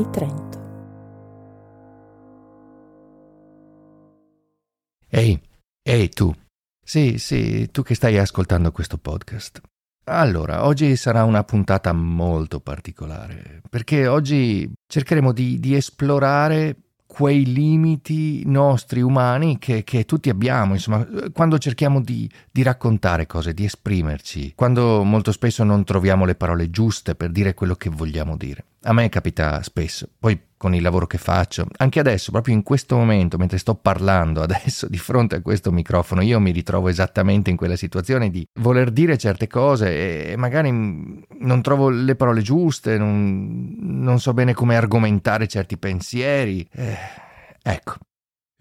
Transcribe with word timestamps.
di 0.00 0.10
Trento. 0.10 0.58
Ehi, 5.08 5.40
ehi 5.82 6.08
tu. 6.08 6.34
Sì, 6.82 7.18
sì, 7.18 7.70
tu 7.70 7.82
che 7.82 7.94
stai 7.94 8.18
ascoltando 8.18 8.72
questo 8.72 8.96
podcast. 8.96 9.60
Allora, 10.04 10.64
oggi 10.64 10.96
sarà 10.96 11.24
una 11.24 11.44
puntata 11.44 11.92
molto 11.92 12.60
particolare, 12.60 13.60
perché 13.68 14.06
oggi 14.06 14.68
cercheremo 14.86 15.32
di, 15.32 15.60
di 15.60 15.76
esplorare 15.76 16.76
quei 17.06 17.44
limiti 17.44 18.44
nostri 18.46 19.02
umani 19.02 19.58
che, 19.58 19.82
che, 19.82 20.04
tutti 20.04 20.30
abbiamo, 20.30 20.74
insomma, 20.74 21.06
quando 21.32 21.58
cerchiamo 21.58 22.00
di, 22.00 22.30
di, 22.50 22.62
raccontare 22.62 23.26
cose, 23.26 23.52
di 23.52 23.64
esprimerci, 23.64 24.52
quando 24.54 25.02
molto 25.02 25.32
spesso 25.32 25.64
non 25.64 25.84
troviamo 25.84 26.24
le 26.24 26.36
parole 26.36 26.70
giuste 26.70 27.14
per 27.14 27.30
dire 27.30 27.52
quello 27.52 27.74
che 27.74 27.90
vogliamo 27.90 28.36
dire. 28.36 28.64
A 28.82 28.92
me 28.94 29.08
capita 29.10 29.62
spesso, 29.62 30.08
poi 30.18 30.40
con 30.56 30.74
il 30.74 30.82
lavoro 30.82 31.06
che 31.06 31.18
faccio, 31.18 31.66
anche 31.76 32.00
adesso, 32.00 32.30
proprio 32.30 32.54
in 32.54 32.62
questo 32.62 32.96
momento, 32.96 33.36
mentre 33.36 33.58
sto 33.58 33.74
parlando 33.74 34.42
adesso 34.42 34.88
di 34.88 34.98
fronte 34.98 35.36
a 35.36 35.42
questo 35.42 35.70
microfono, 35.70 36.22
io 36.22 36.40
mi 36.40 36.50
ritrovo 36.50 36.88
esattamente 36.88 37.50
in 37.50 37.56
quella 37.56 37.76
situazione 37.76 38.30
di 38.30 38.46
voler 38.60 38.90
dire 38.90 39.18
certe 39.18 39.46
cose 39.46 40.30
e 40.30 40.36
magari 40.36 40.70
non 40.70 41.62
trovo 41.62 41.88
le 41.88 42.14
parole 42.14 42.42
giuste, 42.42 42.96
non, 42.96 43.76
non 43.80 44.18
so 44.18 44.32
bene 44.32 44.54
come 44.54 44.76
argomentare 44.76 45.46
certi 45.46 45.76
pensieri. 45.76 46.66
Eh, 46.72 46.96
ecco, 47.62 47.94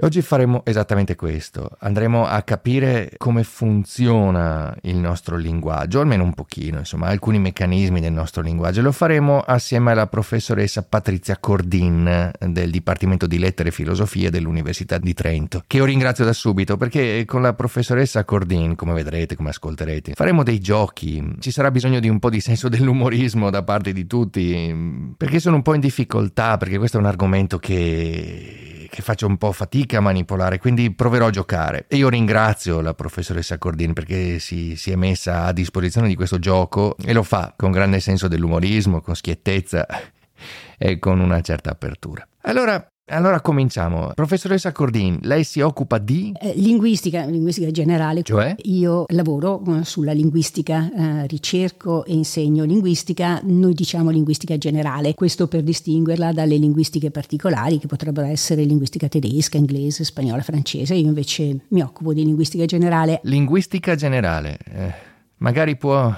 Oggi 0.01 0.21
faremo 0.21 0.61
esattamente 0.63 1.17
questo, 1.17 1.71
andremo 1.79 2.25
a 2.25 2.41
capire 2.43 3.11
come 3.17 3.43
funziona 3.43 4.73
il 4.83 4.95
nostro 4.95 5.35
linguaggio, 5.35 5.99
almeno 5.99 6.23
un 6.23 6.33
pochino, 6.33 6.77
insomma, 6.77 7.07
alcuni 7.07 7.37
meccanismi 7.37 7.99
del 7.99 8.13
nostro 8.13 8.41
linguaggio. 8.41 8.81
Lo 8.81 8.93
faremo 8.93 9.41
assieme 9.41 9.91
alla 9.91 10.07
professoressa 10.07 10.83
Patrizia 10.83 11.35
Cordin 11.37 12.31
del 12.39 12.71
Dipartimento 12.71 13.27
di 13.27 13.39
Lettere 13.39 13.69
e 13.69 13.71
Filosofia 13.73 14.29
dell'Università 14.29 14.97
di 14.97 15.13
Trento, 15.13 15.65
che 15.67 15.75
io 15.75 15.85
ringrazio 15.85 16.23
da 16.23 16.31
subito 16.31 16.77
perché 16.77 17.25
con 17.25 17.41
la 17.41 17.53
professoressa 17.53 18.23
Cordin, 18.23 18.75
come 18.75 18.93
vedrete, 18.93 19.35
come 19.35 19.49
ascolterete, 19.49 20.13
faremo 20.13 20.43
dei 20.43 20.59
giochi, 20.59 21.35
ci 21.39 21.51
sarà 21.51 21.71
bisogno 21.71 21.99
di 21.99 22.07
un 22.07 22.19
po' 22.19 22.29
di 22.29 22.39
senso 22.39 22.69
dell'umorismo 22.69 23.49
da 23.49 23.63
parte 23.63 23.91
di 23.91 24.07
tutti, 24.07 25.13
perché 25.17 25.41
sono 25.41 25.57
un 25.57 25.61
po' 25.61 25.73
in 25.73 25.81
difficoltà, 25.81 26.55
perché 26.55 26.77
questo 26.77 26.95
è 26.95 27.01
un 27.01 27.05
argomento 27.05 27.59
che 27.59 28.69
che 28.89 29.01
faccio 29.01 29.27
un 29.27 29.37
po' 29.37 29.51
fatica 29.51 29.97
a 29.97 30.01
manipolare, 30.01 30.59
quindi 30.59 30.91
proverò 30.93 31.27
a 31.27 31.31
giocare. 31.31 31.85
E 31.87 31.97
io 31.97 32.09
ringrazio 32.09 32.81
la 32.81 32.93
professoressa 32.93 33.57
Cordini 33.57 33.93
perché 33.93 34.39
si, 34.39 34.75
si, 34.75 34.91
è 34.91 34.95
messa 34.95 35.45
a 35.45 35.53
disposizione 35.53 36.07
di 36.07 36.15
questo 36.15 36.39
gioco 36.39 36.95
e 37.03 37.13
lo 37.13 37.23
fa 37.23 37.53
con 37.55 37.71
grande 37.71 37.99
senso 37.99 38.27
dell'umorismo, 38.27 39.01
con 39.01 39.15
schiettezza 39.15 39.85
e 40.77 40.99
con 40.99 41.19
una 41.19 41.41
certa 41.41 41.71
apertura. 41.71 42.27
Allora, 42.41 42.85
allora 43.09 43.41
cominciamo. 43.41 44.11
Professoressa 44.13 44.71
Cordin, 44.71 45.19
lei 45.21 45.43
si 45.43 45.61
occupa 45.61 45.97
di... 45.97 46.33
Eh, 46.39 46.53
linguistica, 46.55 47.25
linguistica 47.25 47.71
generale. 47.71 48.23
Cioè? 48.23 48.55
Io 48.63 49.05
lavoro 49.09 49.61
eh, 49.67 49.83
sulla 49.83 50.11
linguistica, 50.11 50.89
eh, 50.91 51.27
ricerco 51.27 52.05
e 52.05 52.13
insegno 52.13 52.63
linguistica, 52.63 53.39
noi 53.43 53.73
diciamo 53.73 54.09
linguistica 54.09 54.57
generale, 54.57 55.13
questo 55.13 55.47
per 55.47 55.63
distinguerla 55.63 56.31
dalle 56.31 56.57
linguistiche 56.57 57.11
particolari 57.11 57.79
che 57.79 57.87
potrebbero 57.87 58.27
essere 58.27 58.63
linguistica 58.63 59.07
tedesca, 59.07 59.57
inglese, 59.57 60.03
spagnola, 60.03 60.41
francese. 60.41 60.95
Io 60.95 61.07
invece 61.07 61.59
mi 61.69 61.81
occupo 61.81 62.13
di 62.13 62.23
linguistica 62.23 62.65
generale. 62.65 63.19
Linguistica 63.23 63.95
generale. 63.95 64.57
Eh, 64.71 64.93
magari 65.37 65.75
può 65.75 66.13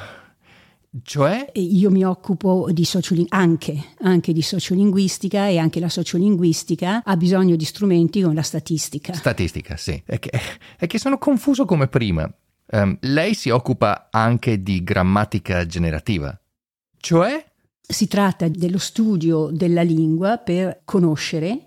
cioè? 1.03 1.49
Io 1.53 1.89
mi 1.89 2.03
occupo 2.03 2.67
di 2.71 2.83
socioling- 2.83 3.27
anche, 3.29 3.93
anche, 4.01 4.33
di 4.33 4.41
sociolinguistica 4.41 5.47
e 5.47 5.57
anche 5.57 5.79
la 5.79 5.87
sociolinguistica 5.87 7.03
ha 7.03 7.15
bisogno 7.15 7.55
di 7.55 7.63
strumenti 7.63 8.21
come 8.21 8.33
la 8.33 8.41
statistica. 8.41 9.13
Statistica, 9.13 9.77
sì. 9.77 10.01
È 10.05 10.19
che, 10.19 10.31
è 10.77 10.87
che 10.87 10.99
sono 10.99 11.17
confuso 11.17 11.63
come 11.63 11.87
prima. 11.87 12.29
Um, 12.73 12.97
lei 13.01 13.33
si 13.35 13.49
occupa 13.49 14.09
anche 14.11 14.61
di 14.61 14.83
grammatica 14.83 15.65
generativa. 15.65 16.37
Cioè? 16.97 17.45
Si 17.79 18.07
tratta 18.07 18.47
dello 18.49 18.77
studio 18.77 19.47
della 19.47 19.81
lingua 19.81 20.37
per 20.37 20.81
conoscere 20.83 21.65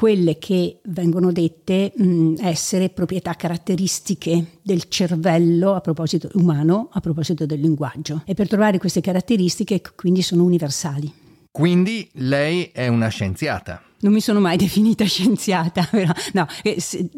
quelle 0.00 0.38
che 0.38 0.78
vengono 0.84 1.30
dette 1.30 1.92
mh, 1.94 2.36
essere 2.40 2.88
proprietà 2.88 3.34
caratteristiche 3.34 4.60
del 4.62 4.84
cervello 4.88 5.74
a 5.74 5.82
proposito 5.82 6.30
umano 6.36 6.88
a 6.90 7.00
proposito 7.00 7.44
del 7.44 7.60
linguaggio 7.60 8.22
e 8.24 8.32
per 8.32 8.48
trovare 8.48 8.78
queste 8.78 9.02
caratteristiche 9.02 9.82
quindi 9.94 10.22
sono 10.22 10.44
universali. 10.44 11.12
Quindi 11.50 12.08
lei 12.14 12.70
è 12.72 12.88
una 12.88 13.08
scienziata. 13.08 13.82
Non 14.00 14.12
mi 14.12 14.20
sono 14.20 14.40
mai 14.40 14.56
definita 14.58 15.04
scienziata, 15.04 15.86
però 15.90 16.12
no, 16.32 16.46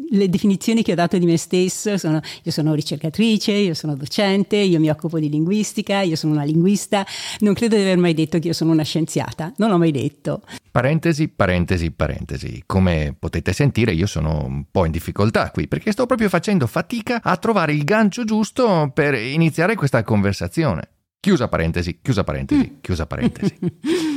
le 0.09 0.29
definizioni 0.29 0.83
che 0.83 0.93
ho 0.93 0.95
dato 0.95 1.17
di 1.17 1.25
me 1.25 1.37
stesso 1.37 1.97
sono 1.97 2.19
io 2.43 2.51
sono 2.51 2.73
ricercatrice, 2.73 3.51
io 3.51 3.73
sono 3.73 3.95
docente, 3.95 4.57
io 4.57 4.79
mi 4.79 4.89
occupo 4.89 5.19
di 5.19 5.29
linguistica, 5.29 6.01
io 6.01 6.15
sono 6.15 6.33
una 6.33 6.43
linguista, 6.43 7.05
non 7.39 7.53
credo 7.53 7.75
di 7.75 7.81
aver 7.81 7.97
mai 7.97 8.13
detto 8.13 8.39
che 8.39 8.47
io 8.47 8.53
sono 8.53 8.71
una 8.71 8.83
scienziata, 8.83 9.53
non 9.57 9.69
l'ho 9.69 9.77
mai 9.77 9.91
detto. 9.91 10.41
Parentesi, 10.71 11.27
parentesi, 11.27 11.91
parentesi. 11.91 12.63
Come 12.65 13.15
potete 13.17 13.53
sentire 13.53 13.93
io 13.93 14.07
sono 14.07 14.43
un 14.45 14.65
po' 14.71 14.85
in 14.85 14.91
difficoltà 14.91 15.51
qui 15.51 15.67
perché 15.67 15.91
sto 15.91 16.05
proprio 16.05 16.29
facendo 16.29 16.65
fatica 16.65 17.21
a 17.21 17.37
trovare 17.37 17.73
il 17.73 17.83
gancio 17.83 18.23
giusto 18.23 18.89
per 18.93 19.13
iniziare 19.13 19.75
questa 19.75 20.03
conversazione. 20.03 20.89
Chiusa 21.19 21.47
parentesi, 21.47 21.99
chiusa 22.01 22.23
parentesi, 22.23 22.79
chiusa 22.81 23.05
parentesi. 23.05 23.55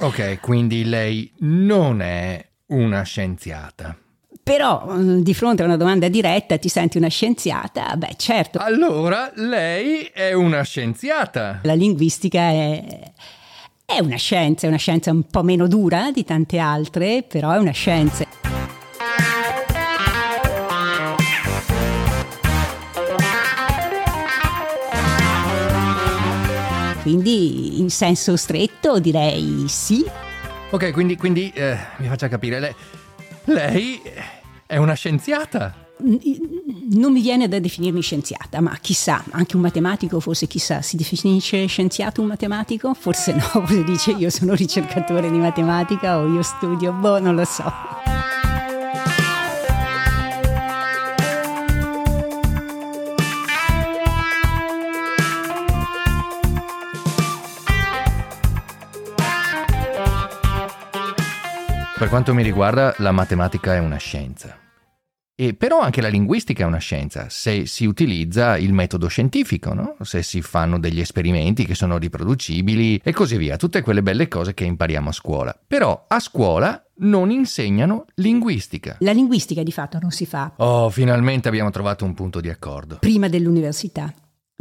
Ok, 0.00 0.38
quindi 0.40 0.84
lei 0.84 1.32
non 1.38 2.00
è 2.00 2.44
una 2.66 3.02
scienziata. 3.02 3.96
Però 4.40 4.86
mm, 4.92 5.20
di 5.20 5.34
fronte 5.34 5.62
a 5.62 5.64
una 5.64 5.76
domanda 5.76 6.08
diretta 6.08 6.56
ti 6.56 6.68
senti 6.68 6.98
una 6.98 7.08
scienziata? 7.08 7.96
Beh, 7.96 8.14
certo. 8.16 8.58
Allora, 8.60 9.32
lei 9.34 10.02
è 10.04 10.32
una 10.32 10.62
scienziata. 10.62 11.60
La 11.64 11.74
linguistica 11.74 12.42
è, 12.42 13.12
è 13.84 13.98
una 13.98 14.16
scienza, 14.16 14.66
è 14.66 14.68
una 14.68 14.78
scienza 14.78 15.10
un 15.10 15.24
po' 15.24 15.42
meno 15.42 15.66
dura 15.66 16.12
di 16.12 16.24
tante 16.24 16.58
altre, 16.58 17.24
però 17.24 17.50
è 17.50 17.58
una 17.58 17.72
scienza. 17.72 18.47
Quindi 27.08 27.80
in 27.80 27.88
senso 27.88 28.36
stretto 28.36 29.00
direi 29.00 29.64
sì. 29.66 30.04
Ok, 30.70 30.92
quindi, 30.92 31.16
quindi 31.16 31.50
eh, 31.54 31.74
mi 31.96 32.06
faccia 32.06 32.28
capire, 32.28 32.60
lei, 32.60 32.74
lei 33.44 34.02
è 34.66 34.76
una 34.76 34.92
scienziata? 34.92 35.86
Non 36.00 37.12
mi 37.12 37.22
viene 37.22 37.48
da 37.48 37.58
definirmi 37.58 38.02
scienziata, 38.02 38.60
ma 38.60 38.76
chissà, 38.78 39.24
anche 39.30 39.56
un 39.56 39.62
matematico 39.62 40.20
forse 40.20 40.46
chissà, 40.46 40.82
si 40.82 40.96
definisce 40.96 41.64
scienziato 41.64 42.20
un 42.20 42.26
matematico? 42.26 42.92
Forse 42.92 43.32
no, 43.32 43.40
forse 43.64 43.84
dice 43.84 44.10
io 44.10 44.28
sono 44.28 44.52
ricercatore 44.52 45.30
di 45.30 45.38
matematica 45.38 46.18
o 46.18 46.26
io 46.30 46.42
studio, 46.42 46.92
boh, 46.92 47.18
non 47.18 47.34
lo 47.34 47.44
so. 47.46 48.37
Per 61.98 62.08
quanto 62.08 62.32
mi 62.32 62.44
riguarda, 62.44 62.94
la 62.98 63.10
matematica 63.10 63.74
è 63.74 63.80
una 63.80 63.96
scienza. 63.96 64.56
E 65.34 65.54
però 65.54 65.80
anche 65.80 66.00
la 66.00 66.06
linguistica 66.06 66.62
è 66.62 66.66
una 66.66 66.78
scienza, 66.78 67.28
se 67.28 67.66
si 67.66 67.86
utilizza 67.86 68.56
il 68.56 68.72
metodo 68.72 69.08
scientifico, 69.08 69.74
no? 69.74 69.96
se 70.02 70.22
si 70.22 70.40
fanno 70.40 70.78
degli 70.78 71.00
esperimenti 71.00 71.64
che 71.64 71.74
sono 71.74 71.98
riproducibili 71.98 73.00
e 73.02 73.12
così 73.12 73.36
via, 73.36 73.56
tutte 73.56 73.82
quelle 73.82 74.00
belle 74.00 74.28
cose 74.28 74.54
che 74.54 74.62
impariamo 74.62 75.08
a 75.08 75.12
scuola. 75.12 75.60
Però 75.66 76.04
a 76.06 76.20
scuola 76.20 76.80
non 76.98 77.32
insegnano 77.32 78.04
linguistica. 78.14 78.98
La 79.00 79.10
linguistica 79.12 79.64
di 79.64 79.72
fatto 79.72 79.98
non 80.00 80.12
si 80.12 80.24
fa. 80.24 80.52
Oh, 80.58 80.90
finalmente 80.90 81.48
abbiamo 81.48 81.70
trovato 81.70 82.04
un 82.04 82.14
punto 82.14 82.40
di 82.40 82.48
accordo. 82.48 82.98
Prima 83.00 83.28
dell'università, 83.28 84.14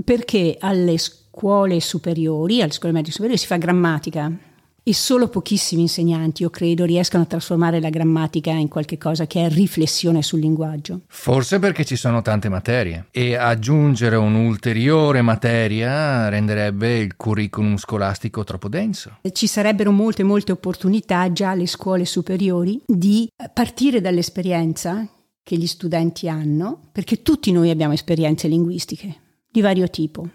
perché 0.03 0.57
alle 0.59 0.97
scuole 0.97 1.79
superiori, 1.81 2.63
alle 2.63 2.71
scuole 2.71 2.95
medie 2.95 3.11
superiori 3.11 3.39
si 3.39 3.45
fa 3.45 3.57
grammatica 3.57 4.55
e 4.87 4.93
solo 4.93 5.27
pochissimi 5.27 5.81
insegnanti, 5.81 6.43
io 6.43 6.49
credo, 6.49 6.85
riescano 6.85 7.23
a 7.23 7.27
trasformare 7.27 7.81
la 7.81 7.89
grammatica 7.89 8.51
in 8.51 8.69
qualche 8.69 8.97
cosa 8.97 9.27
che 9.27 9.45
è 9.45 9.49
riflessione 9.49 10.21
sul 10.21 10.39
linguaggio. 10.39 11.01
Forse 11.07 11.59
perché 11.59 11.83
ci 11.83 11.97
sono 11.97 12.21
tante 12.21 12.47
materie 12.47 13.07
e 13.11 13.35
aggiungere 13.35 14.15
un'ulteriore 14.15 15.21
materia 15.21 16.29
renderebbe 16.29 16.99
il 16.99 17.17
curriculum 17.17 17.75
scolastico 17.75 18.45
troppo 18.45 18.69
denso. 18.69 19.17
Ci 19.29 19.45
sarebbero 19.45 19.91
molte, 19.91 20.23
molte 20.23 20.53
opportunità 20.53 21.33
già 21.33 21.49
alle 21.49 21.67
scuole 21.67 22.05
superiori 22.05 22.81
di 22.85 23.27
partire 23.53 23.99
dall'esperienza 23.99 25.05
che 25.43 25.57
gli 25.57 25.67
studenti 25.67 26.29
hanno, 26.29 26.79
perché 26.93 27.21
tutti 27.21 27.51
noi 27.51 27.71
abbiamo 27.71 27.91
esperienze 27.91 28.47
linguistiche 28.47 29.15
di 29.51 29.59
vario 29.59 29.89
tipo 29.89 30.29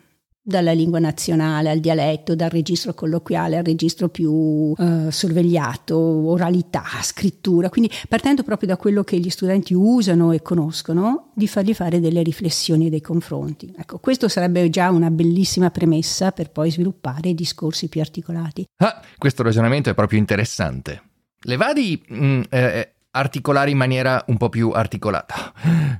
dalla 0.44 0.72
lingua 0.72 0.98
nazionale 0.98 1.70
al 1.70 1.78
dialetto, 1.78 2.34
dal 2.34 2.50
registro 2.50 2.94
colloquiale 2.94 3.58
al 3.58 3.64
registro 3.64 4.08
più 4.08 4.74
eh, 4.76 5.10
sorvegliato, 5.10 5.96
oralità, 5.96 6.82
scrittura, 7.00 7.68
quindi 7.68 7.90
partendo 8.08 8.42
proprio 8.42 8.68
da 8.68 8.76
quello 8.76 9.04
che 9.04 9.18
gli 9.18 9.30
studenti 9.30 9.72
usano 9.72 10.32
e 10.32 10.42
conoscono, 10.42 11.30
di 11.34 11.46
fargli 11.46 11.74
fare 11.74 12.00
delle 12.00 12.22
riflessioni 12.22 12.86
e 12.86 12.90
dei 12.90 13.00
confronti. 13.00 13.72
Ecco, 13.76 13.98
questo 13.98 14.26
sarebbe 14.26 14.68
già 14.68 14.90
una 14.90 15.10
bellissima 15.10 15.70
premessa 15.70 16.32
per 16.32 16.50
poi 16.50 16.72
sviluppare 16.72 17.34
discorsi 17.34 17.88
più 17.88 18.00
articolati. 18.00 18.66
Ah, 18.78 19.00
questo 19.16 19.44
ragionamento 19.44 19.90
è 19.90 19.94
proprio 19.94 20.18
interessante. 20.18 21.02
Le 21.44 21.56
va 21.56 21.72
di 21.72 22.02
mm, 22.12 22.42
eh, 22.50 22.92
articolare 23.12 23.70
in 23.70 23.76
maniera 23.76 24.24
un 24.26 24.36
po' 24.36 24.48
più 24.48 24.70
articolata? 24.70 25.52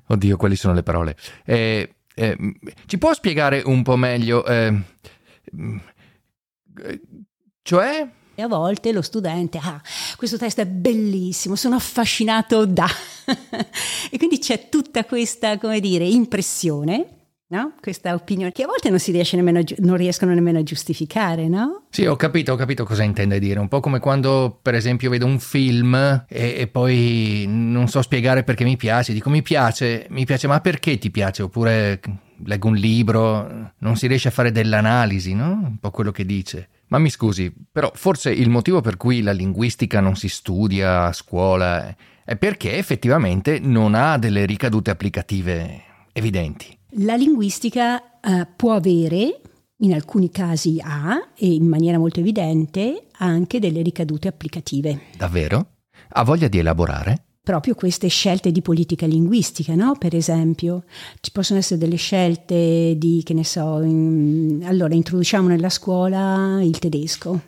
Oddio, 0.07 0.37
quali 0.37 0.57
sono 0.57 0.75
le 0.75 0.83
parole? 0.83 1.17
Eh, 1.45 1.95
eh, 2.15 2.37
ci 2.87 2.99
può 2.99 3.13
spiegare 3.15 3.63
un 3.65 3.83
po' 3.83 3.97
meglio? 3.97 4.45
Eh, 4.45 4.81
cioè? 7.63 8.09
E 8.35 8.43
a 8.43 8.49
volte 8.49 8.93
lo 8.93 9.03
studente, 9.03 9.59
ah, 9.59 9.81
questo 10.17 10.39
testo 10.39 10.63
è 10.63 10.67
bellissimo, 10.67 11.55
sono 11.55 11.77
affascinato 11.77 12.65
da... 12.67 12.87
e 14.11 14.17
quindi 14.17 14.39
c'è 14.39 14.69
tutta 14.69 15.05
questa, 15.05 15.59
come 15.59 15.81
dire, 15.81 16.05
impressione 16.05 17.22
No? 17.53 17.75
Questa 17.83 18.15
opinione 18.15 18.51
che 18.51 18.63
a 18.63 18.67
volte 18.67 18.89
non 18.89 18.99
si 18.99 19.13
riesce 19.13 19.37
nemmeno 19.37 19.59
a, 19.59 19.63
non 19.81 19.99
riescono 19.99 20.33
nemmeno 20.33 20.61
a 20.61 20.63
giustificare, 20.63 21.49
no? 21.49 21.83
Sì, 21.91 22.07
ho 22.07 22.17
capito, 22.17 22.55
ho 22.55 22.57
capito 22.57 22.87
cosa 22.87 23.03
intende 23.03 23.39
dire. 23.39 23.61
Un 23.61 23.69
po' 23.69 23.81
come 23.81 23.99
quando, 23.99 24.59
per 24.63 24.75
esempio, 24.75 25.11
vedo 25.11 25.27
un 25.27 25.39
film 25.39 26.25
e, 26.27 26.55
e, 26.57 26.67
poi 26.69 27.45
non 27.47 27.89
so 27.89 28.01
spiegare 28.01 28.43
perché 28.43 28.65
mi 28.65 28.79
piace. 28.79 29.13
Dico 29.13 29.29
mi 29.29 29.43
piace, 29.43 30.07
mi 30.09 30.25
piace, 30.25 30.47
ma 30.47 30.63
perché 30.63 30.97
ti 30.97 31.11
piace? 31.11 31.43
Oppure 31.43 32.01
leggo 32.47 32.69
un 32.69 32.77
libro, 32.77 33.73
non 33.77 33.97
si 33.97 34.07
riesce 34.07 34.29
a 34.29 34.31
fare 34.33 34.51
dell'analisi, 34.51 35.35
no? 35.35 35.51
Un 35.51 35.77
po' 35.79 35.91
quello 35.91 36.11
che 36.11 36.25
dice. 36.25 36.71
Ma 36.87 36.97
mi 36.97 37.11
scusi, 37.11 37.53
però 37.71 37.93
forse 37.95 38.31
il 38.31 38.49
motivo 38.49 38.81
per 38.81 38.97
cui 38.97 39.21
la 39.21 39.33
linguistica 39.33 40.01
non 40.01 40.17
si 40.17 40.31
studia 40.31 41.05
a 41.05 41.13
scuola 41.13 41.95
è 42.25 42.37
perché 42.37 42.79
effettivamente 42.79 43.59
non 43.59 43.95
ha 43.95 44.17
delle 44.17 44.47
ricadute 44.47 44.91
applicative 44.91 45.83
evidenti. 46.13 46.81
La 46.97 47.17
linguistica 47.17 48.21
eh, 48.21 48.47
può 48.55 48.73
avere, 48.73 49.41
in 49.79 49.95
alcuni 49.95 50.31
casi 50.31 50.79
ha, 50.83 51.31
e 51.35 51.53
in 51.53 51.67
maniera 51.67 51.99
molto 51.99 52.21
evidente, 52.21 53.07
anche 53.19 53.59
delle 53.59 53.81
ricadute 53.83 54.29
applicative. 54.29 55.03
Davvero? 55.17 55.69
Ha 56.09 56.23
voglia 56.23 56.49
di 56.49 56.59
elaborare? 56.59 57.25
proprio 57.43 57.75
queste 57.75 58.07
scelte 58.07 58.53
di 58.53 58.63
politica 58.63 59.05
linguistica, 59.05 59.75
no? 59.75 59.97
Per 59.99 60.15
esempio, 60.15 60.85
ci 61.21 61.33
possono 61.33 61.59
essere 61.59 61.81
delle 61.81 61.97
scelte 61.97 62.95
di, 62.97 63.21
che 63.25 63.35
ne 63.35 63.45
so, 63.45 63.81
in, 63.83 64.63
allora 64.65 64.95
introduciamo 64.95 65.49
nella 65.49 65.69
scuola 65.69 66.63
il 66.63 66.79
tedesco, 66.79 67.41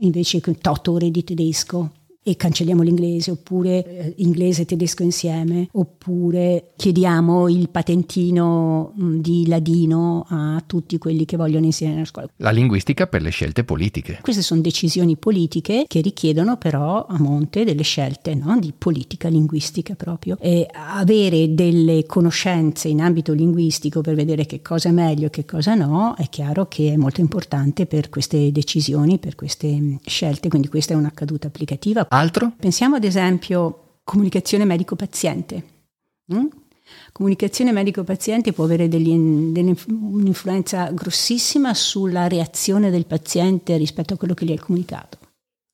invece 0.00 0.40
che 0.40 0.54
8 0.62 0.92
ore 0.92 1.10
di 1.10 1.24
tedesco, 1.24 1.92
e 2.30 2.36
cancelliamo 2.36 2.82
l'inglese, 2.82 3.30
oppure 3.30 3.84
eh, 3.84 4.14
inglese 4.18 4.62
e 4.62 4.64
tedesco 4.66 5.02
insieme, 5.02 5.68
oppure 5.72 6.72
chiediamo 6.76 7.48
il 7.48 7.68
patentino 7.70 8.92
mh, 8.94 9.04
mm, 9.04 9.18
di 9.20 9.46
ladino 9.46 10.26
a 10.28 10.62
tutti 10.66 10.98
quelli 10.98 11.24
che 11.24 11.36
vogliono 11.36 11.64
insegnare 11.64 11.96
nella 11.96 12.08
scuola. 12.08 12.28
La 12.36 12.50
linguistica 12.50 13.06
per 13.06 13.22
le 13.22 13.30
scelte 13.30 13.64
politiche. 13.64 14.18
Queste 14.20 14.42
sono 14.42 14.60
decisioni 14.60 15.16
politiche 15.16 15.84
che 15.86 16.00
richiedono 16.00 16.56
però 16.56 17.06
a 17.06 17.18
monte 17.18 17.64
delle 17.64 17.82
scelte 17.82 18.34
no? 18.34 18.58
di 18.58 18.72
politica 18.76 19.28
linguistica 19.28 19.94
proprio. 19.94 20.36
E 20.40 20.66
avere 20.72 21.54
delle 21.54 22.04
conoscenze 22.06 22.88
in 22.88 23.00
ambito 23.00 23.32
linguistico 23.32 24.00
per 24.00 24.14
vedere 24.14 24.46
che 24.46 24.60
cosa 24.60 24.88
è 24.88 24.92
meglio 24.92 25.26
e 25.26 25.30
che 25.30 25.44
cosa 25.44 25.74
no, 25.74 26.14
è 26.16 26.28
chiaro 26.28 26.66
che 26.66 26.92
è 26.92 26.96
molto 26.96 27.20
importante 27.20 27.86
per 27.86 28.08
queste 28.10 28.52
decisioni, 28.52 29.18
per 29.18 29.34
queste 29.34 29.68
mm, 29.68 29.96
scelte, 30.04 30.48
quindi 30.48 30.68
questa 30.68 30.94
è 30.94 30.96
una 30.96 31.12
caduta 31.12 31.46
applicativa. 31.48 32.06
Altro? 32.18 32.52
Pensiamo 32.58 32.96
ad 32.96 33.04
esempio 33.04 34.00
comunicazione 34.02 34.64
medico-paziente. 34.64 35.64
Mm? 36.34 36.46
Comunicazione 37.12 37.70
medico-paziente 37.70 38.52
può 38.52 38.64
avere 38.64 38.88
degli, 38.88 39.10
un'influenza 39.10 40.90
grossissima 40.90 41.74
sulla 41.74 42.26
reazione 42.26 42.90
del 42.90 43.06
paziente 43.06 43.76
rispetto 43.76 44.14
a 44.14 44.16
quello 44.16 44.34
che 44.34 44.46
gli 44.46 44.52
è 44.52 44.58
comunicato. 44.58 45.18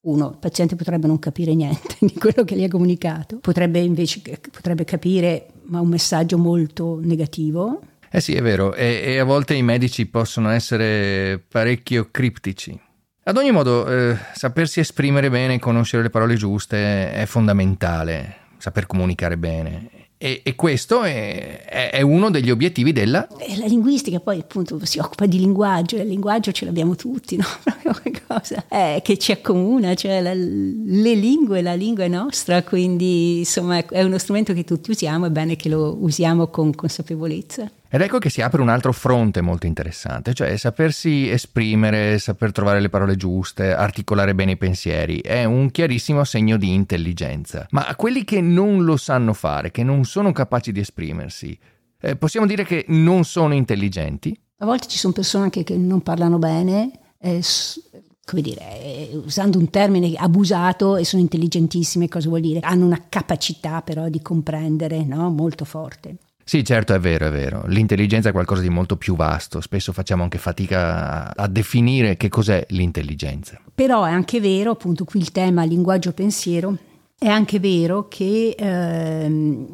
Uno, 0.02 0.32
il 0.32 0.36
paziente 0.38 0.76
potrebbe 0.76 1.06
non 1.06 1.18
capire 1.18 1.54
niente 1.54 1.96
di 2.04 2.12
quello 2.12 2.44
che 2.44 2.56
gli 2.56 2.64
è 2.64 2.68
comunicato, 2.68 3.38
potrebbe 3.38 3.78
invece 3.78 4.20
potrebbe 4.50 4.84
capire 4.84 5.46
ma 5.68 5.80
un 5.80 5.88
messaggio 5.88 6.36
molto 6.36 7.00
negativo. 7.02 7.80
Eh 8.10 8.20
sì, 8.20 8.34
è 8.34 8.42
vero, 8.42 8.74
e, 8.74 9.00
e 9.02 9.18
a 9.18 9.24
volte 9.24 9.54
i 9.54 9.62
medici 9.62 10.04
possono 10.04 10.50
essere 10.50 11.42
parecchio 11.48 12.08
criptici. 12.10 12.78
Ad 13.26 13.38
ogni 13.38 13.52
modo, 13.52 13.86
eh, 13.86 14.18
sapersi 14.34 14.80
esprimere 14.80 15.30
bene, 15.30 15.58
conoscere 15.58 16.02
le 16.02 16.10
parole 16.10 16.34
giuste 16.34 17.10
è 17.10 17.24
fondamentale, 17.24 18.36
saper 18.58 18.86
comunicare 18.86 19.38
bene. 19.38 19.88
E, 20.18 20.42
e 20.44 20.54
questo 20.54 21.02
è, 21.02 21.64
è, 21.64 21.90
è, 21.90 22.00
uno 22.02 22.30
degli 22.30 22.50
obiettivi 22.50 22.92
della... 22.92 23.26
E 23.38 23.56
la 23.56 23.64
linguistica 23.64 24.20
poi 24.20 24.40
appunto 24.40 24.78
si 24.84 24.98
occupa 24.98 25.24
di 25.24 25.38
linguaggio, 25.38 25.96
il 25.96 26.06
linguaggio 26.06 26.52
ce 26.52 26.66
l'abbiamo 26.66 26.96
tutti, 26.96 27.36
no? 27.36 27.46
Proprio 27.64 27.96
qualcosa 27.98 28.64
eh, 28.68 29.00
che 29.02 29.16
ci 29.16 29.32
accomuna, 29.32 29.94
cioè 29.94 30.20
la, 30.20 30.34
le 30.34 31.14
lingue, 31.14 31.62
la 31.62 31.74
lingua 31.74 32.04
è 32.04 32.08
nostra, 32.08 32.62
quindi 32.62 33.38
insomma 33.38 33.84
è 33.86 34.02
uno 34.02 34.18
strumento 34.18 34.52
che 34.52 34.64
tutti 34.64 34.90
usiamo, 34.90 35.26
è 35.26 35.30
bene 35.30 35.56
che 35.56 35.70
lo 35.70 35.96
usiamo 35.98 36.48
con 36.48 36.74
consapevolezza. 36.74 37.70
Ed 37.88 38.00
ecco 38.00 38.18
che 38.18 38.28
si 38.28 38.42
apre 38.42 38.60
un 38.60 38.68
altro 38.68 38.92
fronte 38.92 39.40
molto 39.40 39.66
interessante, 39.66 40.34
cioè 40.34 40.56
sapersi 40.56 41.28
esprimere, 41.28 42.18
saper 42.18 42.50
trovare 42.50 42.80
le 42.80 42.88
parole 42.88 43.14
giuste, 43.14 43.72
articolare 43.72 44.34
bene 44.34 44.52
i 44.52 44.56
pensieri, 44.56 45.20
è 45.20 45.44
un 45.44 45.70
chiarissimo 45.70 46.24
segno 46.24 46.56
di 46.56 46.72
intelligenza. 46.72 47.66
Ma 47.70 47.86
a 47.86 47.94
quelli 47.94 48.24
che 48.24 48.40
non 48.40 48.84
lo 48.84 48.96
sanno 48.96 49.32
fare, 49.32 49.70
che 49.70 49.84
non 49.84 50.04
sono 50.04 50.32
capaci 50.32 50.72
di 50.72 50.80
esprimersi, 50.80 51.56
eh, 52.00 52.16
possiamo 52.16 52.46
dire 52.46 52.64
che 52.64 52.84
non 52.88 53.24
sono 53.24 53.54
intelligenti? 53.54 54.36
A 54.58 54.66
volte 54.66 54.88
ci 54.88 54.98
sono 54.98 55.12
persone 55.12 55.44
anche 55.44 55.62
che 55.62 55.76
non 55.76 56.02
parlano 56.02 56.38
bene, 56.38 56.90
eh, 57.18 57.40
come 58.24 58.42
dire, 58.42 58.60
eh, 58.82 59.20
usando 59.24 59.58
un 59.58 59.70
termine 59.70 60.14
abusato 60.16 60.96
e 60.96 61.04
sono 61.04 61.22
intelligentissime, 61.22 62.08
cosa 62.08 62.28
vuol 62.28 62.40
dire? 62.40 62.60
Hanno 62.60 62.86
una 62.86 63.06
capacità 63.08 63.82
però 63.82 64.08
di 64.08 64.20
comprendere 64.20 65.04
no? 65.04 65.30
molto 65.30 65.64
forte. 65.64 66.16
Sì, 66.44 66.62
certo, 66.62 66.92
è 66.92 67.00
vero, 67.00 67.26
è 67.26 67.30
vero. 67.30 67.64
L'intelligenza 67.66 68.28
è 68.28 68.32
qualcosa 68.32 68.60
di 68.60 68.68
molto 68.68 68.96
più 68.96 69.16
vasto, 69.16 69.62
spesso 69.62 69.92
facciamo 69.92 70.22
anche 70.22 70.36
fatica 70.36 71.34
a, 71.34 71.46
definire 71.48 72.18
che 72.18 72.28
cos'è 72.28 72.66
l'intelligenza. 72.68 73.58
Però 73.74 74.04
è 74.04 74.10
anche 74.10 74.40
vero, 74.40 74.72
appunto 74.72 75.04
qui 75.04 75.20
il 75.20 75.32
tema 75.32 75.64
linguaggio 75.64 76.12
pensiero, 76.12 76.76
è 77.18 77.28
anche 77.28 77.58
vero 77.58 78.08
che 78.08 78.54
ehm, 78.58 79.66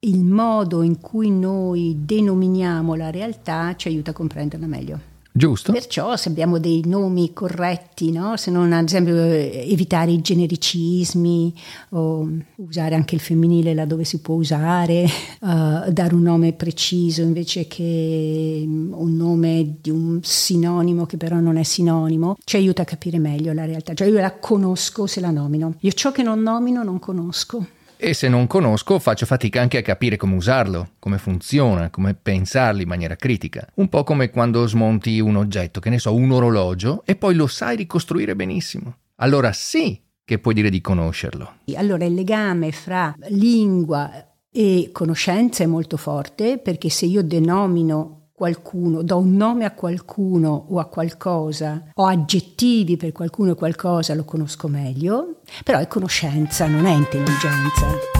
il 0.00 0.24
modo 0.24 0.82
in 0.82 0.98
cui 0.98 1.30
noi 1.30 1.94
denominiamo 1.98 2.94
la 2.94 3.10
realtà 3.10 3.76
ci 3.76 3.88
aiuta 3.88 4.12
a 4.12 4.14
comprenderla 4.14 4.66
meglio. 4.66 5.00
Giusto. 5.38 5.70
Perciò 5.70 6.16
se 6.16 6.30
abbiamo 6.30 6.58
dei 6.58 6.82
nomi 6.84 7.32
corretti, 7.32 8.10
no? 8.10 8.36
se 8.36 8.50
non 8.50 8.72
ad 8.72 8.86
esempio 8.86 9.14
evitare 9.14 10.10
i 10.10 10.20
genericismi 10.20 11.54
o 11.90 12.28
usare 12.56 12.96
anche 12.96 13.14
il 13.14 13.20
femminile 13.20 13.72
laddove 13.72 14.02
si 14.02 14.18
può 14.18 14.34
usare, 14.34 15.04
uh, 15.40 15.90
dare 15.92 16.12
un 16.12 16.22
nome 16.22 16.54
preciso 16.54 17.22
invece 17.22 17.68
che 17.68 18.64
un 18.66 19.16
nome 19.16 19.76
di 19.80 19.90
un 19.90 20.18
sinonimo 20.22 21.06
che 21.06 21.16
però 21.16 21.38
non 21.38 21.56
è 21.56 21.62
sinonimo, 21.62 22.36
ci 22.42 22.56
aiuta 22.56 22.82
a 22.82 22.84
capire 22.84 23.20
meglio 23.20 23.52
la 23.52 23.64
realtà. 23.64 23.94
Cioè 23.94 24.08
io 24.08 24.18
la 24.18 24.32
conosco 24.32 25.06
se 25.06 25.20
la 25.20 25.30
nomino. 25.30 25.76
Io 25.78 25.92
ciò 25.92 26.10
che 26.10 26.24
non 26.24 26.42
nomino 26.42 26.82
non 26.82 26.98
conosco 26.98 27.64
e 27.98 28.14
se 28.14 28.28
non 28.28 28.46
conosco 28.46 28.98
faccio 28.98 29.26
fatica 29.26 29.60
anche 29.60 29.78
a 29.78 29.82
capire 29.82 30.16
come 30.16 30.36
usarlo, 30.36 30.92
come 30.98 31.18
funziona, 31.18 31.90
come 31.90 32.14
pensarlo 32.14 32.80
in 32.80 32.88
maniera 32.88 33.16
critica. 33.16 33.66
Un 33.74 33.88
po' 33.88 34.04
come 34.04 34.30
quando 34.30 34.66
smonti 34.66 35.18
un 35.20 35.36
oggetto, 35.36 35.80
che 35.80 35.90
ne 35.90 35.98
so, 35.98 36.14
un 36.14 36.30
orologio, 36.30 37.02
e 37.04 37.16
poi 37.16 37.34
lo 37.34 37.46
sai 37.46 37.76
ricostruire 37.76 38.36
benissimo. 38.36 38.96
Allora 39.16 39.52
sì 39.52 40.00
che 40.24 40.38
puoi 40.38 40.54
dire 40.54 40.70
di 40.70 40.80
conoscerlo. 40.80 41.54
Allora 41.74 42.04
il 42.04 42.14
legame 42.14 42.70
fra 42.70 43.14
lingua 43.28 44.10
e 44.50 44.90
conoscenza 44.92 45.64
è 45.64 45.66
molto 45.66 45.96
forte 45.96 46.58
perché 46.58 46.90
se 46.90 47.06
io 47.06 47.22
denomino 47.22 48.17
qualcuno, 48.38 49.02
do 49.02 49.18
un 49.18 49.34
nome 49.34 49.64
a 49.64 49.72
qualcuno 49.72 50.66
o 50.68 50.78
a 50.78 50.84
qualcosa, 50.84 51.90
ho 51.92 52.06
aggettivi 52.06 52.96
per 52.96 53.10
qualcuno 53.10 53.50
o 53.50 53.54
qualcosa, 53.56 54.14
lo 54.14 54.24
conosco 54.24 54.68
meglio, 54.68 55.40
però 55.64 55.80
è 55.80 55.88
conoscenza, 55.88 56.68
non 56.68 56.86
è 56.86 56.92
intelligenza. 56.92 58.17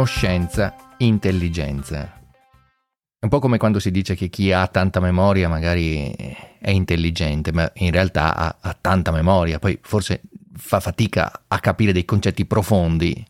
Conoscenza, 0.00 0.74
intelligenza. 0.96 2.10
È 3.18 3.24
un 3.24 3.28
po' 3.28 3.38
come 3.38 3.58
quando 3.58 3.78
si 3.78 3.90
dice 3.90 4.14
che 4.14 4.30
chi 4.30 4.50
ha 4.50 4.66
tanta 4.66 4.98
memoria 4.98 5.46
magari 5.46 6.10
è 6.58 6.70
intelligente, 6.70 7.52
ma 7.52 7.70
in 7.74 7.90
realtà 7.90 8.34
ha, 8.34 8.56
ha 8.58 8.78
tanta 8.80 9.10
memoria, 9.10 9.58
poi 9.58 9.78
forse 9.82 10.22
fa 10.54 10.80
fatica 10.80 11.42
a 11.46 11.60
capire 11.60 11.92
dei 11.92 12.06
concetti 12.06 12.46
profondi, 12.46 13.22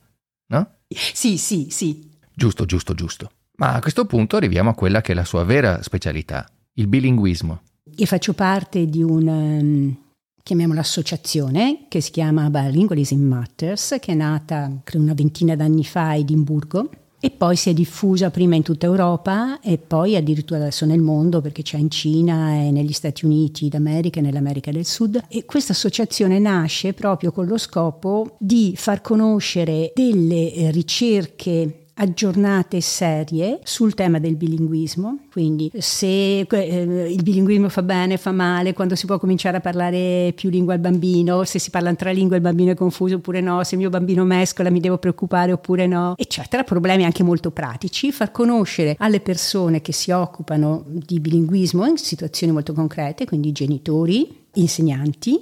no? 0.46 0.74
Sì, 0.86 1.38
sì, 1.38 1.66
sì. 1.70 2.08
Giusto, 2.32 2.66
giusto, 2.66 2.94
giusto. 2.94 3.32
Ma 3.56 3.72
a 3.72 3.80
questo 3.80 4.06
punto 4.06 4.36
arriviamo 4.36 4.70
a 4.70 4.74
quella 4.74 5.00
che 5.00 5.10
è 5.10 5.16
la 5.16 5.24
sua 5.24 5.42
vera 5.42 5.82
specialità, 5.82 6.48
il 6.74 6.86
bilinguismo. 6.86 7.62
Io 7.96 8.06
faccio 8.06 8.32
parte 8.32 8.86
di 8.86 9.02
un, 9.02 9.96
chiamiamola 10.42 10.80
associazione, 10.80 11.86
che 11.88 12.00
si 12.00 12.10
chiama 12.10 12.50
Bilingualism 12.50 13.20
Matters, 13.20 13.96
che 14.00 14.12
è 14.12 14.14
nata 14.14 14.70
credo 14.84 15.04
una 15.04 15.14
ventina 15.14 15.56
d'anni 15.56 15.84
fa 15.84 16.08
a 16.08 16.16
Edimburgo. 16.16 16.90
E 17.22 17.30
poi 17.30 17.54
si 17.54 17.68
è 17.68 17.74
diffusa 17.74 18.30
prima 18.30 18.54
in 18.54 18.62
tutta 18.62 18.86
Europa 18.86 19.60
e 19.60 19.76
poi 19.76 20.16
addirittura 20.16 20.58
adesso 20.58 20.86
nel 20.86 21.02
mondo 21.02 21.42
perché 21.42 21.60
c'è 21.60 21.76
in 21.76 21.90
Cina 21.90 22.54
e 22.54 22.70
negli 22.70 22.92
Stati 22.92 23.26
Uniti 23.26 23.68
d'America 23.68 24.20
e 24.20 24.22
nell'America 24.22 24.70
del 24.70 24.86
Sud. 24.86 25.24
E 25.28 25.44
questa 25.44 25.72
associazione 25.72 26.38
nasce 26.38 26.94
proprio 26.94 27.30
con 27.30 27.44
lo 27.44 27.58
scopo 27.58 28.36
di 28.38 28.72
far 28.74 29.02
conoscere 29.02 29.92
delle 29.94 30.70
ricerche 30.70 31.79
aggiornate 32.00 32.78
e 32.78 32.80
serie 32.80 33.60
sul 33.62 33.92
tema 33.94 34.18
del 34.18 34.36
bilinguismo, 34.36 35.26
quindi 35.30 35.70
se 35.78 36.40
eh, 36.40 37.12
il 37.12 37.22
bilinguismo 37.22 37.68
fa 37.68 37.82
bene, 37.82 38.16
fa 38.16 38.32
male, 38.32 38.72
quando 38.72 38.94
si 38.94 39.04
può 39.04 39.18
cominciare 39.18 39.58
a 39.58 39.60
parlare 39.60 40.32
più 40.34 40.48
lingua 40.48 40.72
al 40.72 40.80
bambino, 40.80 41.44
se 41.44 41.58
si 41.58 41.68
parla 41.68 41.90
in 41.90 41.96
tre 41.96 42.14
lingue 42.14 42.36
il 42.36 42.42
bambino 42.42 42.72
è 42.72 42.74
confuso 42.74 43.16
oppure 43.16 43.42
no, 43.42 43.62
se 43.64 43.74
il 43.74 43.82
mio 43.82 43.90
bambino 43.90 44.24
mescola 44.24 44.70
mi 44.70 44.80
devo 44.80 44.96
preoccupare 44.96 45.52
oppure 45.52 45.86
no, 45.86 46.14
eccetera, 46.16 46.64
problemi 46.64 47.04
anche 47.04 47.22
molto 47.22 47.50
pratici, 47.50 48.10
far 48.12 48.30
conoscere 48.30 48.96
alle 48.98 49.20
persone 49.20 49.82
che 49.82 49.92
si 49.92 50.10
occupano 50.10 50.84
di 50.86 51.20
bilinguismo 51.20 51.86
in 51.86 51.98
situazioni 51.98 52.52
molto 52.52 52.72
concrete, 52.72 53.26
quindi 53.26 53.52
genitori, 53.52 54.46
insegnanti, 54.54 55.38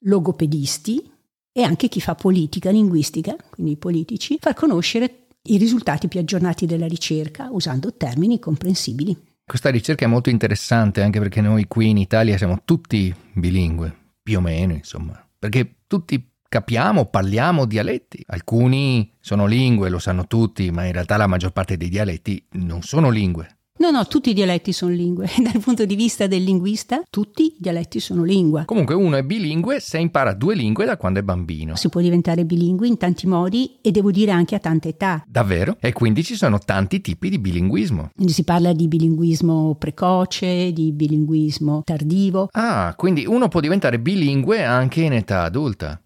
logopedisti, 0.00 1.10
e 1.54 1.62
anche 1.62 1.88
chi 1.88 2.00
fa 2.00 2.14
politica 2.14 2.70
linguistica, 2.70 3.36
quindi 3.50 3.72
i 3.72 3.76
politici, 3.76 4.38
far 4.40 4.54
conoscere 4.54 5.21
i 5.44 5.56
risultati 5.56 6.08
più 6.08 6.20
aggiornati 6.20 6.66
della 6.66 6.86
ricerca 6.86 7.48
usando 7.50 7.94
termini 7.94 8.38
comprensibili. 8.38 9.16
Questa 9.44 9.70
ricerca 9.70 10.04
è 10.04 10.08
molto 10.08 10.30
interessante 10.30 11.02
anche 11.02 11.18
perché 11.18 11.40
noi 11.40 11.66
qui 11.66 11.88
in 11.88 11.96
Italia 11.96 12.36
siamo 12.38 12.62
tutti 12.64 13.14
bilingue, 13.34 13.94
più 14.22 14.38
o 14.38 14.40
meno 14.40 14.72
insomma, 14.72 15.20
perché 15.38 15.78
tutti 15.86 16.32
capiamo, 16.48 17.06
parliamo 17.06 17.64
dialetti. 17.64 18.22
Alcuni 18.26 19.10
sono 19.20 19.46
lingue, 19.46 19.88
lo 19.88 19.98
sanno 19.98 20.26
tutti, 20.26 20.70
ma 20.70 20.84
in 20.84 20.92
realtà 20.92 21.16
la 21.16 21.26
maggior 21.26 21.50
parte 21.50 21.76
dei 21.76 21.88
dialetti 21.88 22.46
non 22.52 22.82
sono 22.82 23.10
lingue. 23.10 23.58
No, 23.82 23.90
no, 23.90 24.06
tutti 24.06 24.30
i 24.30 24.32
dialetti 24.32 24.72
sono 24.72 24.92
lingue. 24.92 25.28
Dal 25.42 25.60
punto 25.60 25.84
di 25.84 25.96
vista 25.96 26.28
del 26.28 26.44
linguista, 26.44 27.02
tutti 27.10 27.46
i 27.46 27.56
dialetti 27.58 27.98
sono 27.98 28.22
lingua. 28.22 28.64
Comunque 28.64 28.94
uno 28.94 29.16
è 29.16 29.24
bilingue 29.24 29.80
se 29.80 29.98
impara 29.98 30.34
due 30.34 30.54
lingue 30.54 30.84
da 30.84 30.96
quando 30.96 31.18
è 31.18 31.24
bambino. 31.24 31.74
Si 31.74 31.88
può 31.88 32.00
diventare 32.00 32.44
bilingue 32.44 32.86
in 32.86 32.96
tanti 32.96 33.26
modi 33.26 33.78
e 33.82 33.90
devo 33.90 34.12
dire 34.12 34.30
anche 34.30 34.54
a 34.54 34.60
tante 34.60 34.90
età. 34.90 35.24
Davvero? 35.26 35.78
E 35.80 35.92
quindi 35.92 36.22
ci 36.22 36.36
sono 36.36 36.60
tanti 36.60 37.00
tipi 37.00 37.28
di 37.28 37.40
bilinguismo. 37.40 38.10
Quindi 38.14 38.32
si 38.32 38.44
parla 38.44 38.72
di 38.72 38.86
bilinguismo 38.86 39.74
precoce, 39.74 40.72
di 40.72 40.92
bilinguismo 40.92 41.82
tardivo. 41.84 42.50
Ah, 42.52 42.94
quindi 42.96 43.26
uno 43.26 43.48
può 43.48 43.58
diventare 43.58 43.98
bilingue 43.98 44.62
anche 44.62 45.00
in 45.00 45.14
età 45.14 45.42
adulta. 45.42 46.00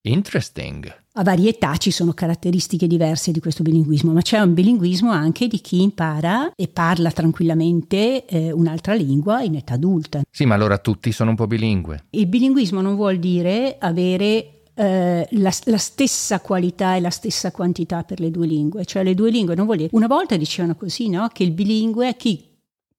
Interesting. 0.00 1.01
A 1.14 1.22
varie 1.22 1.50
età 1.50 1.76
ci 1.76 1.90
sono 1.90 2.14
caratteristiche 2.14 2.86
diverse 2.86 3.32
di 3.32 3.40
questo 3.40 3.62
bilinguismo, 3.62 4.12
ma 4.12 4.22
c'è 4.22 4.40
un 4.40 4.54
bilinguismo 4.54 5.10
anche 5.10 5.46
di 5.46 5.60
chi 5.60 5.82
impara 5.82 6.52
e 6.56 6.68
parla 6.68 7.10
tranquillamente 7.10 8.24
eh, 8.24 8.50
un'altra 8.50 8.94
lingua 8.94 9.42
in 9.42 9.56
età 9.56 9.74
adulta. 9.74 10.22
Sì, 10.30 10.46
ma 10.46 10.54
allora 10.54 10.78
tutti 10.78 11.12
sono 11.12 11.28
un 11.28 11.36
po' 11.36 11.46
bilingue. 11.46 12.04
Il 12.10 12.28
bilinguismo 12.28 12.80
non 12.80 12.94
vuol 12.94 13.18
dire 13.18 13.76
avere 13.78 14.62
eh, 14.72 15.28
la, 15.32 15.52
la, 15.64 15.76
stessa 15.76 16.40
qualità 16.40 16.96
e 16.96 17.00
la 17.00 17.10
stessa 17.10 17.50
quantità 17.50 18.04
per 18.04 18.18
le 18.18 18.30
due 18.30 18.46
lingue, 18.46 18.86
cioè 18.86 19.02
le 19.02 19.14
due 19.14 19.30
lingue 19.30 19.54
non 19.54 19.66
vuol 19.66 19.76
dire. 19.76 19.90
Una 19.92 20.06
volta 20.06 20.38
dicevano 20.38 20.76
così, 20.76 21.10
no? 21.10 21.28
Che 21.30 21.42
il 21.42 21.50
bilingue 21.50 22.08
è 22.08 22.16
chi 22.16 22.51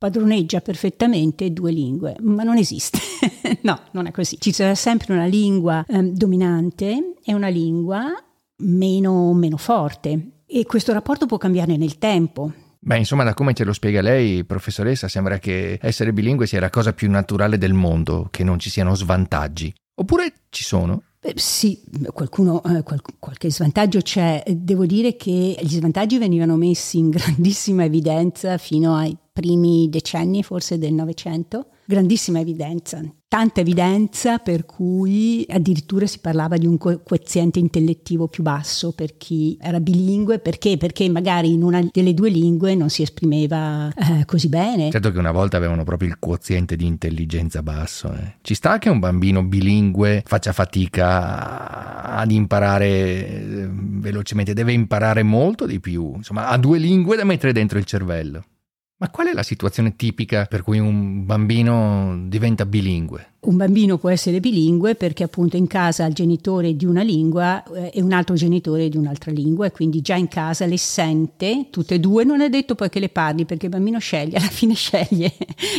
padroneggia 0.04 0.60
perfettamente 0.60 1.54
due 1.54 1.72
lingue, 1.72 2.18
ma 2.20 2.44
non 2.44 2.58
esiste. 2.58 3.00
no, 3.64 3.80
non 3.92 4.06
è 4.08 4.12
così. 4.12 4.36
Ci 4.38 4.52
sarà 4.52 4.76
sempre 4.76 5.14
una 5.14 5.28
lingua 5.28 5.86
eh, 5.88 6.04
dominante 6.12 7.14
e 7.24 7.34
una 7.34 7.48
lingua 7.48 8.12
meno, 8.58 9.32
meno 9.32 9.56
forte 9.56 10.42
e 10.46 10.66
questo 10.66 10.92
rapporto 10.92 11.26
può 11.26 11.38
cambiare 11.38 11.78
nel 11.78 12.00
tempo. 12.00 12.52
Beh, 12.80 12.98
insomma, 12.98 13.24
da 13.24 13.34
come 13.34 13.54
ce 13.54 13.64
lo 13.64 13.72
spiega 13.72 14.02
lei, 14.02 14.44
professoressa, 14.44 15.08
sembra 15.08 15.40
che 15.40 15.80
essere 15.82 16.12
bilingue 16.12 16.48
sia 16.48 16.60
la 16.60 16.70
cosa 16.70 16.92
più 16.92 17.10
naturale 17.10 17.58
del 17.58 17.72
mondo, 17.72 18.28
che 18.30 18.44
non 18.44 18.60
ci 18.60 18.70
siano 18.70 18.96
svantaggi. 18.96 19.74
Oppure 19.96 20.34
ci 20.50 20.66
sono? 20.66 21.04
Eh, 21.22 21.36
sì, 21.38 21.82
qualcuno, 22.12 22.62
eh, 22.66 22.84
qual- 22.84 23.00
qualche 23.20 23.50
svantaggio 23.50 24.02
c'è. 24.02 24.44
Devo 24.46 24.86
dire 24.86 25.16
che 25.16 25.58
gli 25.62 25.76
svantaggi 25.76 26.18
venivano 26.18 26.58
messi 26.58 26.98
in 26.98 27.10
grandissima 27.10 27.86
evidenza 27.86 28.58
fino 28.58 28.96
ai 28.96 29.18
primi 29.34 29.90
decenni 29.90 30.44
forse 30.44 30.78
del 30.78 30.94
Novecento, 30.94 31.70
grandissima 31.86 32.40
evidenza, 32.40 33.02
tanta 33.28 33.62
evidenza 33.62 34.38
per 34.38 34.64
cui 34.64 35.44
addirittura 35.50 36.06
si 36.06 36.20
parlava 36.20 36.56
di 36.56 36.68
un 36.68 36.78
quoziente 36.78 37.58
intellettivo 37.58 38.28
più 38.28 38.44
basso 38.44 38.94
per 38.94 39.18
chi 39.18 39.58
era 39.60 39.80
bilingue, 39.80 40.38
perché? 40.38 40.78
Perché 40.78 41.10
magari 41.10 41.52
in 41.52 41.64
una 41.64 41.86
delle 41.92 42.14
due 42.14 42.30
lingue 42.30 42.76
non 42.76 42.90
si 42.90 43.02
esprimeva 43.02 43.92
eh, 43.92 44.24
così 44.26 44.50
bene. 44.50 44.92
Certo 44.92 45.12
che 45.12 45.18
una 45.18 45.32
volta 45.32 45.58
avevano 45.58 45.84
proprio 45.84 46.10
il 46.10 46.20
quoziente 46.20 46.76
di 46.76 46.86
intelligenza 46.86 47.64
basso. 47.64 48.14
Eh. 48.14 48.36
Ci 48.42 48.54
sta 48.54 48.78
che 48.78 48.90
un 48.90 49.00
bambino 49.00 49.44
bilingue 49.44 50.22
faccia 50.28 50.54
fatica 50.54 52.04
ad 52.04 52.32
imparare 52.32 52.88
eh, 52.88 53.68
velocemente, 53.72 54.54
deve 54.54 54.74
imparare 54.74 55.24
molto 55.24 55.66
di 55.66 55.80
più, 55.80 56.14
insomma 56.18 56.50
ha 56.50 56.58
due 56.58 56.78
lingue 56.78 57.18
da 57.18 57.24
mettere 57.24 57.52
dentro 57.52 57.80
il 57.80 57.86
cervello. 57.86 58.44
Ma 59.04 59.10
qual 59.10 59.28
è 59.28 59.34
la 59.34 59.44
situazione 59.44 59.98
tipica 59.98 60.46
per 60.46 60.64
cui 60.64 60.80
un 60.80 61.26
bambino 61.26 62.24
diventa 62.30 62.66
bilingue? 62.66 63.34
Un 63.42 63.58
bambino 63.58 63.98
può 63.98 64.10
essere 64.10 64.40
bilingue 64.40 64.96
perché 64.96 65.24
appunto 65.24 65.58
in 65.58 65.68
casa 65.68 66.06
ha 66.06 66.08
il 66.08 66.14
genitore 66.14 66.74
di 66.78 66.86
una 66.86 67.02
lingua 67.02 67.62
eh, 67.64 67.92
e 67.94 68.02
un 68.02 68.14
altro 68.14 68.36
genitore 68.36 68.88
di 68.88 68.96
un'altra 68.96 69.34
lingua 69.34 69.66
e 69.66 69.72
quindi 69.72 70.00
già 70.00 70.16
in 70.16 70.30
casa 70.30 70.66
le 70.66 70.78
sente 70.78 71.68
tutte 71.70 71.96
e 71.96 72.00
due, 72.00 72.24
non 72.24 72.40
è 72.40 72.48
detto 72.48 72.76
poi 72.76 72.88
che 72.88 73.02
le 73.02 73.10
parli 73.10 73.44
perché 73.44 73.66
il 73.66 73.74
bambino 73.74 74.00
sceglie, 74.00 74.38
alla 74.40 74.48
fine 74.48 74.74
sceglie, 74.74 75.34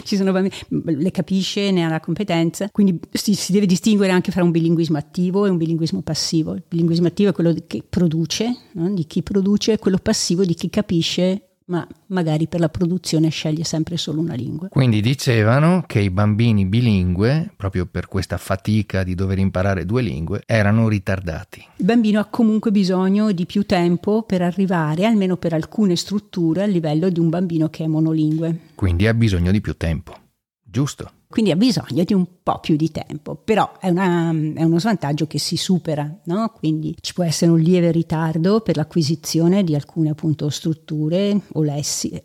ci 0.04 0.16
sono 0.16 0.31
bambini, 0.31 0.54
le 0.69 1.11
capisce, 1.11 1.71
ne 1.71 1.83
ha 1.83 1.88
la 1.88 2.00
competenza, 2.00 2.69
quindi 2.71 3.00
si, 3.11 3.35
si 3.35 3.52
deve 3.52 3.64
distinguere 3.64 4.12
anche 4.12 4.33
fra 4.33 4.43
un 4.43 4.50
bilinguismo 4.50 4.99
attivo 4.99 5.47
e 5.47 5.49
un 5.49 5.57
bilinguismo 5.57 6.02
passivo. 6.02 6.52
Il 6.52 6.64
bilinguismo 6.69 7.07
attivo 7.07 7.31
è 7.31 7.33
quello 7.33 7.54
che 7.66 7.83
produce, 7.88 8.54
no? 8.73 8.93
di 8.93 9.07
chi 9.07 9.23
produce, 9.23 9.78
quello 9.78 9.97
passivo 9.97 10.45
di 10.45 10.52
chi 10.52 10.69
capisce 10.69 11.53
ma 11.66 11.87
magari 12.09 12.47
per 12.47 12.61
la 12.61 12.68
produzione 12.68 13.30
sceglie 13.30 13.64
sempre 13.64 13.97
solo 13.97 14.21
una 14.21 14.35
lingua. 14.35 14.68
Quindi 14.68 15.00
dicevano 15.00 15.85
che 15.87 16.00
i 16.00 16.11
bambini 16.11 16.66
bilingue, 16.66 17.52
proprio 17.56 17.87
per 17.87 18.06
questa 18.06 18.37
fatica 18.37 19.02
di 19.02 19.14
dover 19.14 19.38
imparare 19.38 19.87
due 19.87 20.02
lingue, 20.02 20.42
erano 20.47 20.88
ritardati. 20.88 21.64
Il 21.76 21.85
bambino 21.85 22.21
ha 22.21 22.26
comunque 22.26 22.71
bisogno 22.71 23.33
di 23.33 23.47
più 23.47 23.64
tempo 23.64 24.23
per 24.23 24.42
arrivare, 24.42 25.06
almeno 25.06 25.37
per 25.37 25.54
alcune 25.54 25.97
strutture, 25.97 26.62
al 26.64 26.71
livello 26.71 27.09
di 27.09 27.21
un 27.21 27.30
bambino 27.30 27.68
che 27.68 27.85
è 27.85 27.87
monolingue. 27.87 28.59
Quindi 28.75 29.06
ha 29.06 29.14
bisogno 29.14 29.50
di 29.50 29.61
più 29.61 29.76
tempo, 29.76 30.14
giusto? 30.62 31.13
Quindi 31.35 31.50
ha 31.50 31.57
bisogno 31.57 32.05
di 32.05 32.14
un 32.14 32.26
po' 32.45 32.61
più 32.61 32.76
di 32.76 32.93
tempo, 32.93 33.35
però 33.35 33.76
è, 33.81 33.88
una, 33.88 34.31
è 34.31 34.62
uno 34.62 34.79
svantaggio 34.79 35.26
che 35.26 35.41
si 35.41 35.57
supera, 35.57 36.09
no? 36.26 36.53
quindi 36.57 36.95
ci 37.00 37.12
può 37.12 37.25
essere 37.25 37.50
un 37.50 37.59
lieve 37.59 37.91
ritardo 37.91 38.61
per 38.61 38.76
l'acquisizione 38.76 39.64
di 39.64 39.75
alcune 39.75 40.11
appunto 40.11 40.49
strutture 40.49 41.41
o 41.55 41.62
lessi, 41.64 42.23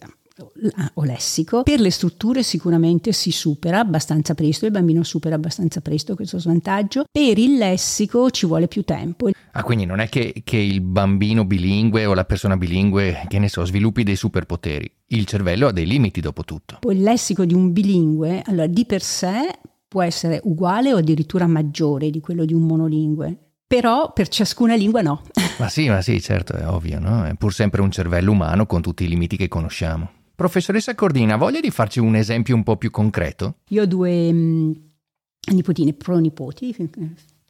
o 0.94 1.04
lessico. 1.04 1.64
Per 1.64 1.80
le 1.80 1.92
strutture 1.92 2.44
sicuramente 2.44 3.12
si 3.12 3.32
supera 3.32 3.80
abbastanza 3.80 4.34
presto, 4.34 4.66
il 4.66 4.72
bambino 4.72 5.04
supera 5.04 5.36
abbastanza 5.36 5.82
presto 5.82 6.16
questo 6.16 6.40
svantaggio. 6.40 7.06
Per 7.12 7.38
il 7.38 7.58
lessico 7.58 8.30
ci 8.30 8.46
vuole 8.46 8.68
più 8.68 8.84
tempo. 8.84 9.30
Ah, 9.52 9.64
quindi 9.64 9.86
non 9.86 10.00
è 10.00 10.10
che, 10.10 10.42
che 10.44 10.58
il 10.58 10.82
bambino 10.82 11.46
bilingue 11.46 12.06
o 12.06 12.14
la 12.14 12.26
persona 12.26 12.58
bilingue, 12.58 13.26
che 13.28 13.40
ne 13.40 13.50
so, 13.50 13.66
sviluppi 13.66 14.04
dei 14.04 14.16
superpoteri. 14.16 14.92
Il 15.08 15.26
cervello 15.26 15.68
ha 15.68 15.72
dei 15.72 15.88
limiti 15.88 16.22
dopo 16.22 16.44
tutto. 16.44 16.78
Poi 16.80 16.96
il 16.96 17.02
lessico 17.02 17.46
di 17.46 17.54
un 17.54 17.72
bilingue, 17.72 18.44
allora 18.46 18.68
di 18.68 18.86
per 18.86 19.02
sé 19.02 19.60
può 19.88 20.04
essere 20.04 20.40
uguale 20.44 20.94
o 20.94 20.98
addirittura 20.98 21.48
maggiore 21.48 22.12
di 22.12 22.20
quello 22.20 22.46
di 22.46 22.54
un 22.54 22.62
monolingue. 22.62 23.38
Però 23.66 24.14
per 24.14 24.28
ciascuna 24.30 24.76
lingua 24.76 25.02
no. 25.02 25.22
Ma 25.60 25.70
sì, 25.70 25.90
ma 25.90 26.02
sì, 26.02 26.20
certo, 26.22 26.54
è 26.54 26.68
ovvio, 26.68 27.00
no? 27.00 27.26
È 27.26 27.36
pur 27.36 27.54
sempre 27.54 27.82
un 27.82 27.92
cervello 27.92 28.32
umano 28.32 28.66
con 28.66 28.82
tutti 28.82 29.04
i 29.04 29.08
limiti 29.08 29.38
che 29.38 29.48
conosciamo. 29.48 30.12
Professoressa 30.40 30.96
Cordina, 30.96 31.36
voglia 31.36 31.60
di 31.60 31.70
farci 31.70 32.00
un 32.00 32.16
esempio 32.16 32.56
un 32.56 32.64
po' 32.64 32.78
più 32.78 32.92
concreto? 32.92 33.56
Io 33.72 33.82
ho 33.82 33.86
due 33.86 34.32
mh, 34.32 34.38
mm, 34.38 34.72
nipotine, 35.52 35.92
pronipoti, 35.92 36.74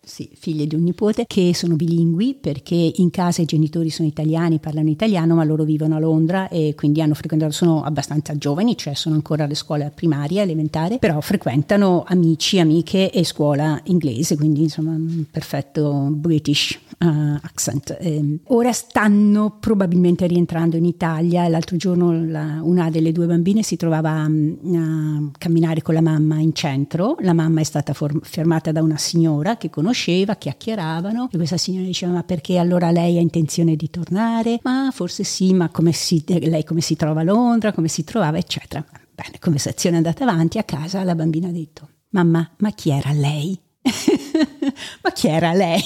sì, 0.10 0.28
figlie 0.34 0.66
di 0.66 0.76
un 0.76 0.82
nipote, 0.82 1.26
che 1.28 1.54
sono 1.54 1.76
bilingui 1.76 2.38
perché 2.42 2.94
in 2.96 3.12
casa 3.12 3.44
i 3.44 3.46
genitori 3.46 3.92
sono 3.92 4.08
italiani, 4.08 4.60
parlano 4.60 4.90
italiano, 4.90 5.36
ma 5.36 5.44
loro 5.44 5.64
vivono 5.64 5.96
a 5.96 6.00
Londra 6.00 6.50
e 6.50 6.74
quindi 6.76 7.02
hanno 7.02 7.14
frequentato, 7.14 7.52
sono 7.52 7.84
abbastanza 7.84 8.36
giovani, 8.36 8.76
cioè 8.76 8.96
sono 8.96 9.16
ancora 9.16 9.44
alle 9.44 9.54
scuole 9.54 9.92
primarie, 9.94 10.42
elementare, 10.42 10.98
però 10.98 11.22
frequentano 11.22 12.04
amici, 12.08 12.60
amiche 12.60 13.12
e 13.12 13.24
scuola 13.24 13.80
inglese, 13.86 14.36
quindi 14.36 14.64
insomma 14.64 14.92
un 14.92 15.26
perfetto 15.30 16.08
British 16.10 16.80
uh, 16.98 17.38
accent. 17.42 17.96
Eh, 18.00 18.40
ora 18.48 18.74
stanno 18.74 19.58
probabilmente 19.60 20.26
rientrando 20.26 20.76
in 20.76 20.86
Italia, 20.86 21.48
l'altro 21.48 21.78
giorno 21.78 22.26
la, 22.26 22.60
una 22.64 22.90
delle 22.90 23.12
due 23.12 23.28
bambine 23.28 23.62
si 23.62 23.76
trovava 23.76 24.26
um, 24.26 24.58
a 24.74 25.38
camminare 25.38 25.84
con 25.84 25.94
la 25.94 26.02
mamma 26.02 26.40
in 26.40 26.54
centro, 26.54 27.16
la 27.20 27.34
mamma 27.34 27.62
è 27.62 27.64
stata 27.64 27.94
for- 27.94 28.20
fermata 28.24 28.72
da 28.72 28.82
una 28.82 28.98
signora 28.98 29.58
che 29.58 29.70
conosce 29.70 29.99
conosceva, 30.00 30.36
chiacchieravano 30.36 31.30
e 31.32 31.38
questa 31.38 31.58
signora 31.58 31.86
diceva 31.86 32.14
ma 32.14 32.24
perché 32.24 32.58
allora 32.58 32.92
lei 32.92 33.18
ha 33.18 33.22
intenzione 33.22 33.76
di 33.76 33.90
tornare? 33.90 34.60
Ma 34.64 34.90
forse 34.94 35.24
sì, 35.24 35.54
ma 35.54 35.70
come 35.70 35.92
si, 35.92 36.24
lei 36.26 36.64
come 36.64 36.82
si 36.82 36.96
trova 36.96 37.22
a 37.22 37.24
Londra, 37.24 37.74
come 37.74 37.90
si 37.90 38.04
trovava, 38.04 38.38
eccetera. 38.38 38.84
Bene, 39.14 39.40
conversazione 39.40 39.96
è 39.96 39.98
andata 39.98 40.24
avanti, 40.24 40.58
a 40.58 40.64
casa 40.64 41.04
la 41.04 41.16
bambina 41.16 41.50
ha 41.50 41.52
detto 41.52 41.90
mamma, 42.12 42.50
ma 42.60 42.72
chi 42.72 42.92
era 42.92 43.12
lei? 43.12 43.60
ma 45.02 45.12
chi 45.12 45.28
era 45.28 45.52
lei? 45.54 45.82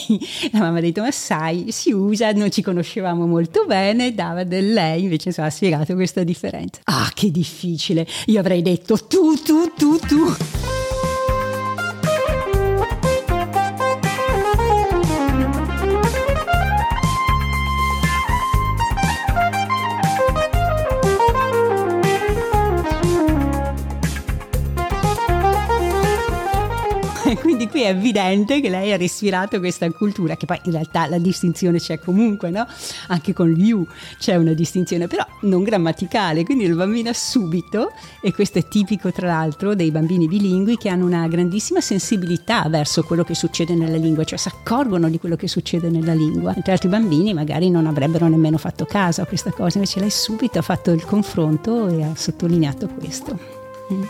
La 0.51 0.59
mamma 0.59 0.77
ha 0.77 0.81
detto: 0.81 1.01
Ma 1.01 1.11
sai, 1.11 1.71
si 1.71 1.91
usa, 1.91 2.31
non 2.31 2.51
ci 2.51 2.61
conoscevamo 2.61 3.25
molto 3.25 3.65
bene, 3.65 4.13
dava 4.13 4.43
del 4.43 4.73
lei, 4.73 5.03
invece 5.03 5.29
insomma, 5.29 5.47
ha 5.47 5.51
spiegato 5.51 5.93
questa 5.95 6.23
differenza. 6.23 6.81
Ah, 6.83 7.09
che 7.13 7.31
difficile! 7.31 8.05
Io 8.27 8.39
avrei 8.39 8.61
detto 8.61 8.97
tu, 9.07 9.35
tu, 9.41 9.73
tu, 9.75 9.97
tu. 9.97 10.82
Qui 27.73 27.81
è 27.81 27.87
evidente 27.87 28.61
che 28.61 28.69
lei 28.69 28.91
ha 28.91 28.97
respirato 28.97 29.57
questa 29.57 29.89
cultura, 29.89 30.35
che 30.35 30.45
poi 30.45 30.59
in 30.65 30.73
realtà 30.73 31.07
la 31.07 31.17
distinzione 31.17 31.79
c'è 31.79 31.97
comunque, 31.97 32.51
no? 32.51 32.67
Anche 33.07 33.33
con 33.33 33.49
you 33.49 33.87
c'è 34.19 34.35
una 34.35 34.53
distinzione, 34.53 35.07
però 35.07 35.25
non 35.41 35.63
grammaticale, 35.63 36.43
quindi 36.45 36.67
la 36.67 36.75
bambina 36.75 37.11
subito, 37.13 37.91
e 38.21 38.31
questo 38.31 38.59
è 38.59 38.67
tipico 38.67 39.11
tra 39.11 39.25
l'altro 39.25 39.73
dei 39.73 39.89
bambini 39.89 40.27
bilingui 40.27 40.77
che 40.77 40.89
hanno 40.89 41.07
una 41.07 41.27
grandissima 41.27 41.81
sensibilità 41.81 42.63
verso 42.69 43.01
quello 43.01 43.23
che 43.23 43.33
succede 43.33 43.73
nella 43.73 43.97
lingua, 43.97 44.23
cioè 44.23 44.37
si 44.37 44.49
accorgono 44.49 45.09
di 45.09 45.17
quello 45.17 45.35
che 45.35 45.47
succede 45.47 45.89
nella 45.89 46.13
lingua, 46.13 46.51
mentre 46.53 46.73
altri 46.73 46.89
bambini 46.89 47.33
magari 47.33 47.71
non 47.71 47.87
avrebbero 47.87 48.27
nemmeno 48.27 48.59
fatto 48.59 48.85
caso 48.85 49.23
a 49.23 49.25
questa 49.25 49.49
cosa, 49.49 49.79
invece 49.79 49.99
lei 49.99 50.11
subito 50.11 50.59
ha 50.59 50.61
fatto 50.61 50.91
il 50.91 51.03
confronto 51.03 51.87
e 51.87 52.03
ha 52.03 52.11
sottolineato 52.13 52.87
questo. 52.87 53.39
Mm. 53.91 54.03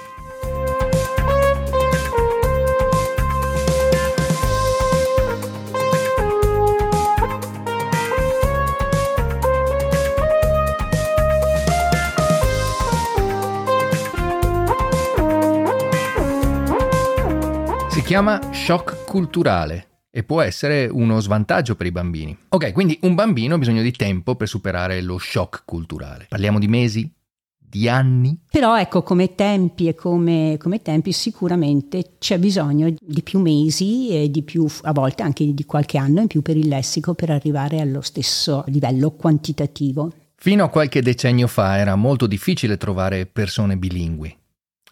Chiama 18.02 18.40
shock 18.52 19.06
culturale 19.06 19.88
e 20.10 20.24
può 20.24 20.42
essere 20.42 20.88
uno 20.92 21.20
svantaggio 21.20 21.76
per 21.76 21.86
i 21.86 21.92
bambini. 21.92 22.38
Ok, 22.50 22.72
quindi 22.72 22.98
un 23.02 23.16
bambino 23.16 23.56
ha 23.56 23.58
bisogno 23.58 23.82
di 23.82 23.92
tempo 23.92 24.36
per 24.36 24.48
superare 24.48 25.02
lo 25.02 25.18
shock 25.18 25.64
culturale. 25.66 26.26
Parliamo 26.30 26.60
di 26.60 26.68
mesi? 26.68 27.12
Di 27.58 27.90
anni? 27.90 28.40
Però 28.52 28.80
ecco, 28.80 29.02
come 29.02 29.36
tempi 29.36 29.88
e 29.88 29.96
come, 29.96 30.58
come 30.60 30.82
tempi 30.82 31.12
sicuramente 31.12 32.16
c'è 32.20 32.38
bisogno 32.38 32.94
di 33.00 33.22
più 33.24 33.40
mesi 33.40 34.10
e 34.10 34.30
di 34.30 34.44
più, 34.44 34.68
a 34.84 34.92
volte 34.92 35.24
anche 35.24 35.52
di 35.54 35.66
qualche 35.66 35.98
anno 35.98 36.22
in 36.22 36.28
più 36.28 36.42
per 36.42 36.58
il 36.58 36.68
lessico 36.68 37.16
per 37.16 37.32
arrivare 37.32 37.80
allo 37.80 38.02
stesso 38.02 38.64
livello 38.68 39.12
quantitativo. 39.12 40.12
Fino 40.36 40.64
a 40.64 40.70
qualche 40.70 41.02
decennio 41.02 41.48
fa 41.48 41.78
era 41.78 41.96
molto 41.96 42.28
difficile 42.28 42.78
trovare 42.78 43.26
persone 43.26 43.78
bilingui. 43.78 44.38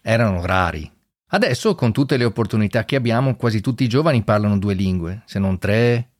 Erano 0.02 0.44
rari, 0.44 0.90
Adesso, 1.34 1.74
con 1.74 1.92
tutte 1.92 2.18
le 2.18 2.24
opportunità 2.24 2.84
che 2.84 2.94
abbiamo, 2.94 3.36
quasi 3.36 3.62
tutti 3.62 3.84
i 3.84 3.88
giovani 3.88 4.22
parlano 4.22 4.58
due 4.58 4.74
lingue, 4.74 5.22
se 5.24 5.38
non 5.38 5.56
tre 5.56 6.10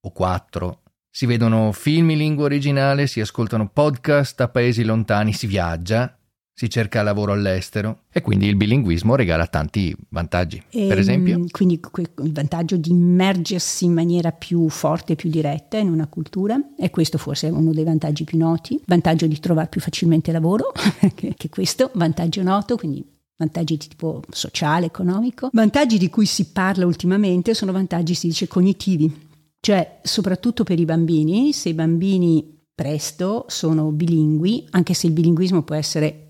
o 0.00 0.12
quattro. 0.12 0.82
Si 1.10 1.26
vedono 1.26 1.72
film 1.72 2.10
in 2.10 2.18
lingua 2.18 2.44
originale, 2.44 3.08
si 3.08 3.20
ascoltano 3.20 3.68
podcast 3.68 4.40
a 4.40 4.46
paesi 4.46 4.84
lontani, 4.84 5.32
si 5.32 5.48
viaggia, 5.48 6.16
si 6.54 6.70
cerca 6.70 7.02
lavoro 7.02 7.32
all'estero 7.32 8.02
e 8.12 8.20
quindi 8.20 8.46
il 8.46 8.54
bilinguismo 8.54 9.16
regala 9.16 9.48
tanti 9.48 9.96
vantaggi. 10.10 10.62
E, 10.70 10.86
per 10.86 10.98
esempio? 10.98 11.34
Ehm, 11.34 11.48
quindi 11.50 11.80
il 12.22 12.32
vantaggio 12.32 12.76
di 12.76 12.90
immergersi 12.90 13.86
in 13.86 13.92
maniera 13.92 14.30
più 14.30 14.68
forte 14.68 15.14
e 15.14 15.16
più 15.16 15.28
diretta 15.28 15.76
in 15.76 15.88
una 15.88 16.06
cultura 16.06 16.56
e 16.78 16.88
questo 16.90 17.18
forse 17.18 17.48
è 17.48 17.50
uno 17.50 17.72
dei 17.72 17.82
vantaggi 17.82 18.22
più 18.22 18.38
noti. 18.38 18.80
Vantaggio 18.86 19.26
di 19.26 19.40
trovare 19.40 19.66
più 19.66 19.80
facilmente 19.80 20.30
lavoro, 20.30 20.70
che, 21.16 21.34
che 21.36 21.48
questo 21.48 21.90
vantaggio 21.94 22.44
noto, 22.44 22.76
quindi 22.76 23.04
vantaggi 23.36 23.76
di 23.76 23.88
tipo 23.88 24.22
sociale, 24.30 24.86
economico. 24.86 25.50
Vantaggi 25.52 25.98
di 25.98 26.08
cui 26.08 26.26
si 26.26 26.46
parla 26.46 26.86
ultimamente 26.86 27.54
sono 27.54 27.72
vantaggi, 27.72 28.14
si 28.14 28.28
dice, 28.28 28.48
cognitivi, 28.48 29.28
cioè 29.60 30.00
soprattutto 30.02 30.64
per 30.64 30.78
i 30.78 30.84
bambini, 30.84 31.52
se 31.52 31.70
i 31.70 31.74
bambini 31.74 32.60
presto 32.74 33.44
sono 33.48 33.90
bilingui, 33.90 34.66
anche 34.70 34.94
se 34.94 35.06
il 35.06 35.12
bilinguismo 35.12 35.62
può 35.62 35.74
essere 35.74 36.22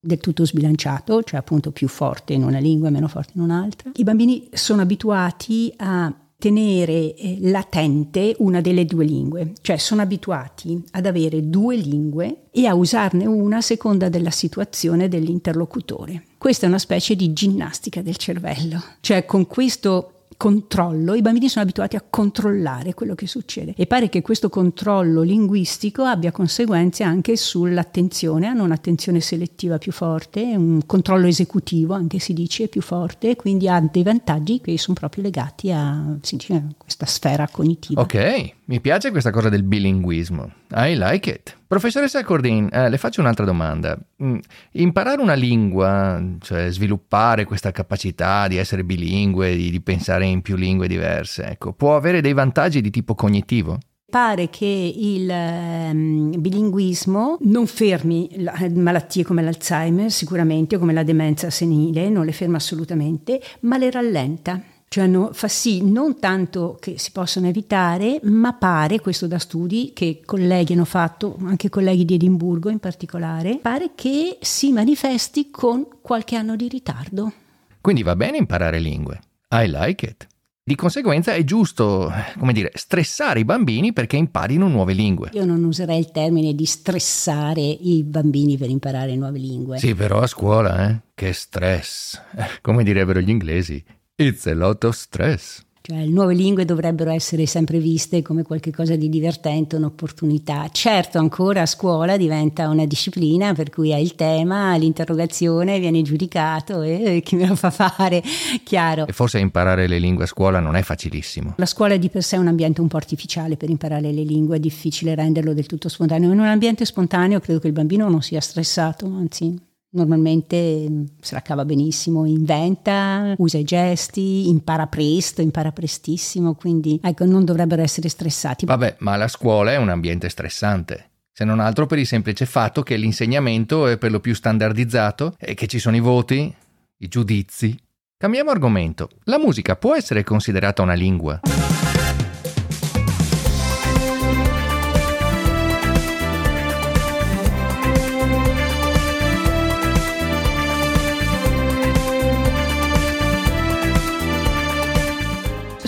del 0.00 0.18
tutto 0.18 0.46
sbilanciato, 0.46 1.22
cioè 1.22 1.38
appunto 1.38 1.72
più 1.72 1.86
forte 1.86 2.32
in 2.32 2.42
una 2.42 2.58
lingua 2.58 2.88
e 2.88 2.90
meno 2.90 3.06
forte 3.06 3.32
in 3.34 3.42
un'altra. 3.42 3.90
I 3.94 4.02
bambini 4.02 4.48
sono 4.52 4.82
abituati 4.82 5.72
a 5.76 6.12
tenere 6.40 7.14
eh, 7.14 7.36
latente 7.42 8.34
una 8.38 8.60
delle 8.60 8.86
due 8.86 9.04
lingue, 9.04 9.52
cioè 9.60 9.76
sono 9.76 10.00
abituati 10.00 10.82
ad 10.92 11.06
avere 11.06 11.48
due 11.48 11.76
lingue 11.76 12.44
e 12.50 12.66
a 12.66 12.74
usarne 12.74 13.26
una 13.26 13.58
a 13.58 13.60
seconda 13.60 14.08
della 14.08 14.30
situazione 14.30 15.08
dell'interlocutore. 15.08 16.24
Questa 16.38 16.64
è 16.64 16.68
una 16.68 16.78
specie 16.78 17.14
di 17.14 17.32
ginnastica 17.34 18.00
del 18.00 18.16
cervello, 18.16 18.82
cioè 19.00 19.26
con 19.26 19.46
questo 19.46 20.19
controllo, 20.40 21.14
i 21.14 21.20
bambini 21.20 21.50
sono 21.50 21.64
abituati 21.64 21.96
a 21.96 22.04
controllare 22.08 22.94
quello 22.94 23.14
che 23.14 23.26
succede 23.26 23.74
e 23.76 23.86
pare 23.86 24.08
che 24.08 24.22
questo 24.22 24.48
controllo 24.48 25.20
linguistico 25.20 26.02
abbia 26.04 26.32
conseguenze 26.32 27.02
anche 27.02 27.36
sull'attenzione, 27.36 28.46
hanno 28.46 28.64
un'attenzione 28.64 29.20
selettiva 29.20 29.76
più 29.76 29.92
forte, 29.92 30.40
un 30.40 30.80
controllo 30.86 31.26
esecutivo 31.26 31.92
anche 31.92 32.18
si 32.20 32.32
dice 32.32 32.68
più 32.68 32.80
forte, 32.80 33.36
quindi 33.36 33.68
ha 33.68 33.80
dei 33.80 34.02
vantaggi 34.02 34.62
che 34.62 34.78
sono 34.78 34.96
proprio 34.98 35.24
legati 35.24 35.70
a 35.72 36.16
dice, 36.22 36.68
questa 36.78 37.04
sfera 37.04 37.46
cognitiva. 37.46 38.00
Ok, 38.00 38.54
mi 38.70 38.80
piace 38.80 39.10
questa 39.10 39.32
cosa 39.32 39.48
del 39.48 39.64
bilinguismo. 39.64 40.52
I 40.76 40.94
like 40.96 41.28
it. 41.28 41.58
Professoressa 41.66 42.22
Cordin, 42.22 42.68
eh, 42.70 42.88
le 42.88 42.98
faccio 42.98 43.20
un'altra 43.20 43.44
domanda. 43.44 43.98
Mm, 44.22 44.38
imparare 44.72 45.20
una 45.20 45.34
lingua, 45.34 46.22
cioè 46.38 46.70
sviluppare 46.70 47.44
questa 47.44 47.72
capacità 47.72 48.46
di 48.46 48.58
essere 48.58 48.84
bilingue, 48.84 49.56
di, 49.56 49.70
di 49.70 49.80
pensare 49.80 50.26
in 50.26 50.40
più 50.40 50.54
lingue 50.54 50.86
diverse, 50.86 51.46
ecco, 51.46 51.72
può 51.72 51.96
avere 51.96 52.20
dei 52.20 52.32
vantaggi 52.32 52.80
di 52.80 52.90
tipo 52.90 53.16
cognitivo? 53.16 53.76
Pare 54.08 54.50
che 54.50 54.92
il 54.96 55.28
um, 55.28 56.40
bilinguismo 56.40 57.38
non 57.40 57.66
fermi 57.66 58.28
malattie 58.72 59.24
come 59.24 59.42
l'Alzheimer, 59.42 60.12
sicuramente, 60.12 60.76
o 60.76 60.78
come 60.78 60.92
la 60.92 61.02
demenza 61.02 61.50
senile, 61.50 62.08
non 62.08 62.24
le 62.24 62.32
ferma 62.32 62.58
assolutamente, 62.58 63.40
ma 63.62 63.78
le 63.78 63.90
rallenta 63.90 64.62
cioè 64.92 65.06
no, 65.06 65.30
fa 65.32 65.46
sì 65.46 65.88
non 65.88 66.18
tanto 66.18 66.76
che 66.80 66.98
si 66.98 67.12
possano 67.12 67.46
evitare, 67.46 68.18
ma 68.24 68.54
pare, 68.54 68.98
questo 68.98 69.28
da 69.28 69.38
studi 69.38 69.92
che 69.94 70.20
colleghi 70.24 70.72
hanno 70.72 70.84
fatto, 70.84 71.36
anche 71.44 71.68
colleghi 71.68 72.04
di 72.04 72.14
Edimburgo 72.14 72.70
in 72.70 72.80
particolare, 72.80 73.60
pare 73.62 73.92
che 73.94 74.38
si 74.40 74.72
manifesti 74.72 75.48
con 75.48 75.86
qualche 76.02 76.34
anno 76.34 76.56
di 76.56 76.66
ritardo. 76.66 77.32
Quindi 77.80 78.02
va 78.02 78.16
bene 78.16 78.38
imparare 78.38 78.80
lingue. 78.80 79.20
I 79.50 79.70
like 79.72 80.04
it. 80.04 80.26
Di 80.60 80.74
conseguenza 80.74 81.34
è 81.34 81.44
giusto, 81.44 82.12
come 82.36 82.52
dire, 82.52 82.72
stressare 82.74 83.38
i 83.38 83.44
bambini 83.44 83.92
perché 83.92 84.16
imparino 84.16 84.66
nuove 84.66 84.92
lingue. 84.92 85.30
Io 85.34 85.44
non 85.44 85.62
userei 85.62 86.00
il 86.00 86.10
termine 86.10 86.52
di 86.52 86.64
stressare 86.64 87.60
i 87.60 88.02
bambini 88.02 88.56
per 88.56 88.68
imparare 88.68 89.14
nuove 89.14 89.38
lingue. 89.38 89.78
Sì, 89.78 89.94
però 89.94 90.18
a 90.18 90.26
scuola, 90.26 90.88
eh? 90.88 91.00
Che 91.14 91.32
stress. 91.32 92.20
Come 92.60 92.82
direbbero 92.82 93.20
gli 93.20 93.30
inglesi, 93.30 93.82
It's 94.20 94.44
a 94.44 94.52
lot 94.52 94.84
of 94.84 94.94
stress. 94.94 95.64
Cioè, 95.80 95.96
le 95.96 96.10
nuove 96.10 96.34
lingue 96.34 96.66
dovrebbero 96.66 97.10
essere 97.10 97.46
sempre 97.46 97.78
viste 97.78 98.20
come 98.20 98.42
qualcosa 98.42 98.94
di 98.94 99.08
divertente, 99.08 99.76
un'opportunità. 99.76 100.68
Certo, 100.70 101.16
ancora 101.16 101.62
a 101.62 101.66
scuola 101.66 102.18
diventa 102.18 102.68
una 102.68 102.84
disciplina 102.84 103.54
per 103.54 103.70
cui 103.70 103.94
hai 103.94 104.02
il 104.02 104.16
tema, 104.16 104.76
l'interrogazione, 104.76 105.78
viene 105.78 106.02
giudicato 106.02 106.82
e 106.82 107.22
chi 107.24 107.36
me 107.36 107.46
lo 107.46 107.54
fa 107.54 107.70
fare, 107.70 108.22
chiaro. 108.62 109.06
E 109.06 109.12
forse 109.14 109.38
imparare 109.38 109.86
le 109.86 109.98
lingue 109.98 110.24
a 110.24 110.26
scuola 110.26 110.60
non 110.60 110.76
è 110.76 110.82
facilissimo. 110.82 111.54
La 111.56 111.64
scuola 111.64 111.94
è 111.94 111.98
di 111.98 112.10
per 112.10 112.22
sé 112.22 112.36
un 112.36 112.48
ambiente 112.48 112.82
un 112.82 112.88
po' 112.88 112.98
artificiale 112.98 113.56
per 113.56 113.70
imparare 113.70 114.12
le 114.12 114.22
lingue, 114.22 114.56
è 114.56 114.60
difficile 114.60 115.14
renderlo 115.14 115.54
del 115.54 115.64
tutto 115.64 115.88
spontaneo. 115.88 116.30
In 116.30 116.40
un 116.40 116.44
ambiente 116.44 116.84
spontaneo 116.84 117.40
credo 117.40 117.58
che 117.58 117.68
il 117.68 117.72
bambino 117.72 118.06
non 118.10 118.20
sia 118.20 118.42
stressato, 118.42 119.06
anzi 119.06 119.68
Normalmente 119.92 120.86
mm, 120.88 121.04
se 121.20 121.34
la 121.34 121.42
cava 121.42 121.64
benissimo, 121.64 122.24
inventa, 122.24 123.34
usa 123.38 123.58
i 123.58 123.64
gesti, 123.64 124.48
impara 124.48 124.86
presto, 124.86 125.42
impara 125.42 125.72
prestissimo, 125.72 126.54
quindi 126.54 127.00
ecco, 127.02 127.24
non 127.24 127.44
dovrebbero 127.44 127.82
essere 127.82 128.08
stressati. 128.08 128.66
Vabbè, 128.66 128.96
ma 128.98 129.16
la 129.16 129.28
scuola 129.28 129.72
è 129.72 129.76
un 129.76 129.88
ambiente 129.88 130.28
stressante, 130.28 131.10
se 131.32 131.44
non 131.44 131.58
altro 131.58 131.86
per 131.86 131.98
il 131.98 132.06
semplice 132.06 132.46
fatto 132.46 132.82
che 132.82 132.96
l'insegnamento 132.96 133.88
è 133.88 133.98
per 133.98 134.12
lo 134.12 134.20
più 134.20 134.34
standardizzato 134.34 135.34
e 135.38 135.54
che 135.54 135.66
ci 135.66 135.80
sono 135.80 135.96
i 135.96 136.00
voti, 136.00 136.54
i 136.98 137.08
giudizi. 137.08 137.76
Cambiamo 138.16 138.50
argomento. 138.50 139.08
La 139.24 139.38
musica 139.38 139.74
può 139.74 139.96
essere 139.96 140.22
considerata 140.22 140.82
una 140.82 140.94
lingua? 140.94 141.40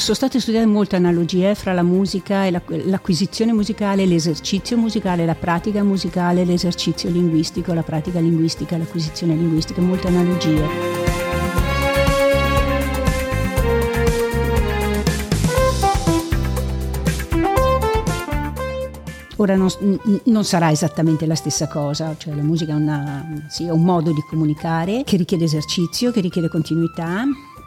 Sono 0.02 0.16
state 0.16 0.40
studiate 0.40 0.66
molte 0.66 0.96
analogie 0.96 1.54
fra 1.54 1.72
la 1.72 1.84
musica 1.84 2.44
e 2.44 2.50
la, 2.50 2.60
l'acquisizione 2.66 3.52
musicale, 3.52 4.04
l'esercizio 4.04 4.76
musicale, 4.76 5.24
la 5.24 5.36
pratica 5.36 5.84
musicale, 5.84 6.44
l'esercizio 6.44 7.08
linguistico, 7.08 7.72
la 7.72 7.84
pratica 7.84 8.18
linguistica, 8.18 8.76
l'acquisizione 8.76 9.36
linguistica, 9.36 9.80
molte 9.80 10.08
analogie. 10.08 11.10
Ora 19.36 19.54
non, 19.56 19.68
non, 20.24 20.44
sarà 20.44 20.70
esattamente 20.70 21.26
la 21.26 21.34
stessa 21.34 21.68
cosa, 21.68 22.14
cioè 22.16 22.34
la 22.34 22.42
musica 22.42 22.72
è, 22.72 22.76
una, 22.76 23.44
sì, 23.48 23.66
è 23.66 23.70
un 23.70 23.82
modo 23.82 24.12
di 24.12 24.22
comunicare 24.28 25.02
che 25.04 25.16
richiede 25.16 25.44
esercizio, 25.44 26.12
che 26.12 26.20
richiede 26.20 26.48
continuità, 26.48 27.24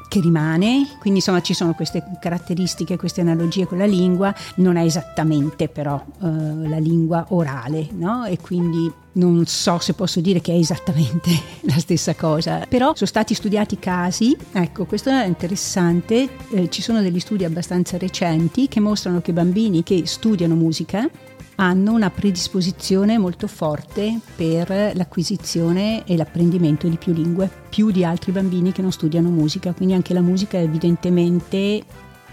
che 0.08 0.20
rimane, 0.20 0.88
quindi 1.00 1.20
insomma 1.20 1.42
ci 1.42 1.54
sono 1.54 1.74
queste 1.74 2.04
caratteristiche, 2.20 2.98
queste 2.98 3.22
analogie 3.22 3.66
con 3.66 3.78
la 3.78 3.86
lingua, 3.86 4.34
non 4.56 4.78
è 4.78 4.84
esattamente 4.84 5.68
però 5.68 5.96
uh, 6.20 6.68
la 6.68 6.78
lingua 6.78 7.26
orale, 7.30 7.88
no? 7.92 8.26
E 8.26 8.38
quindi 8.40 8.92
non 9.14 9.46
so 9.46 9.80
se 9.80 9.94
posso 9.94 10.20
dire 10.20 10.42
che 10.42 10.54
è 10.54 10.58
esattamente 10.58 11.30
la 11.62 11.78
stessa 11.80 12.16
cosa, 12.16 12.66
però 12.68 12.94
sono 12.96 13.08
stati 13.08 13.34
studiati 13.34 13.78
casi, 13.80 14.36
ecco 14.52 14.86
questo 14.86 15.10
è 15.10 15.26
interessante, 15.26 16.30
eh, 16.52 16.70
ci 16.70 16.82
sono 16.82 17.02
degli 17.02 17.20
studi 17.20 17.44
abbastanza 17.44 17.98
recenti 17.98 18.68
che 18.68 18.80
mostrano 18.80 19.22
che 19.22 19.34
bambini 19.34 19.84
che 19.84 20.04
studiano 20.06 20.56
musica 20.56 21.10
hanno 21.56 21.94
una 21.94 22.10
predisposizione 22.10 23.18
molto 23.18 23.48
forte 23.48 24.20
per 24.36 24.94
l'acquisizione 24.96 26.06
e 26.06 26.18
l'apprendimento 26.18 26.88
di 26.88 26.98
più 26.98 27.14
lingue, 27.14 27.50
più 27.70 27.92
di 27.92 28.04
altri 28.04 28.32
bambini 28.32 28.72
che 28.72 28.82
non 28.82 28.92
studiano 28.92 29.30
musica, 29.30 29.74
quindi 29.74 29.94
anche 29.94 30.14
la 30.14 30.22
musica 30.22 30.58
evidentemente 30.58 31.84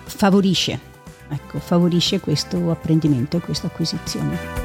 favorisce, 0.04 0.78
ecco, 1.28 1.58
favorisce 1.58 2.20
questo 2.20 2.70
apprendimento 2.70 3.36
e 3.36 3.40
questa 3.40 3.68
acquisizione. 3.68 4.61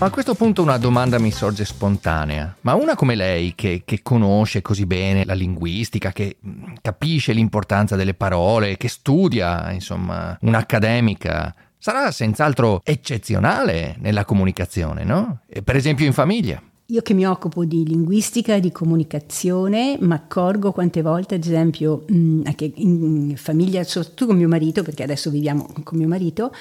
A 0.00 0.10
questo 0.10 0.34
punto 0.34 0.62
una 0.62 0.78
domanda 0.78 1.18
mi 1.18 1.32
sorge 1.32 1.64
spontanea, 1.64 2.54
ma 2.60 2.74
una 2.74 2.94
come 2.94 3.16
lei 3.16 3.56
che, 3.56 3.82
che, 3.84 4.00
conosce 4.00 4.62
così 4.62 4.86
bene 4.86 5.24
la 5.24 5.34
linguistica, 5.34 6.12
che 6.12 6.36
mm, 6.46 6.74
capisce 6.80 7.32
l'importanza 7.32 7.96
delle 7.96 8.14
parole, 8.14 8.76
che 8.76 8.86
studia, 8.86 9.72
insomma, 9.72 10.38
un'accademica, 10.40 11.52
sarà 11.76 12.12
senz'altro 12.12 12.80
eccezionale 12.84 13.96
nella 13.98 14.24
comunicazione, 14.24 15.02
no? 15.02 15.40
E 15.48 15.62
per 15.62 15.74
esempio 15.74 16.06
in 16.06 16.12
famiglia. 16.12 16.62
Io 16.90 17.02
che 17.02 17.12
mi 17.12 17.26
occupo 17.26 17.64
di 17.64 17.84
linguistica 17.84 18.54
e 18.54 18.60
di 18.60 18.70
comunicazione, 18.70 19.98
mi 20.00 20.12
accorgo 20.12 20.70
quante 20.70 21.02
volte, 21.02 21.34
ad 21.34 21.44
esempio, 21.44 22.04
mm, 22.10 22.42
anche 22.44 22.72
in 22.76 23.34
famiglia, 23.36 23.82
soprattutto 23.82 24.26
con 24.26 24.36
mio 24.36 24.48
marito, 24.48 24.84
perché 24.84 25.02
adesso 25.02 25.28
viviamo 25.28 25.68
con 25.82 25.98
mio 25.98 26.08
marito, 26.08 26.52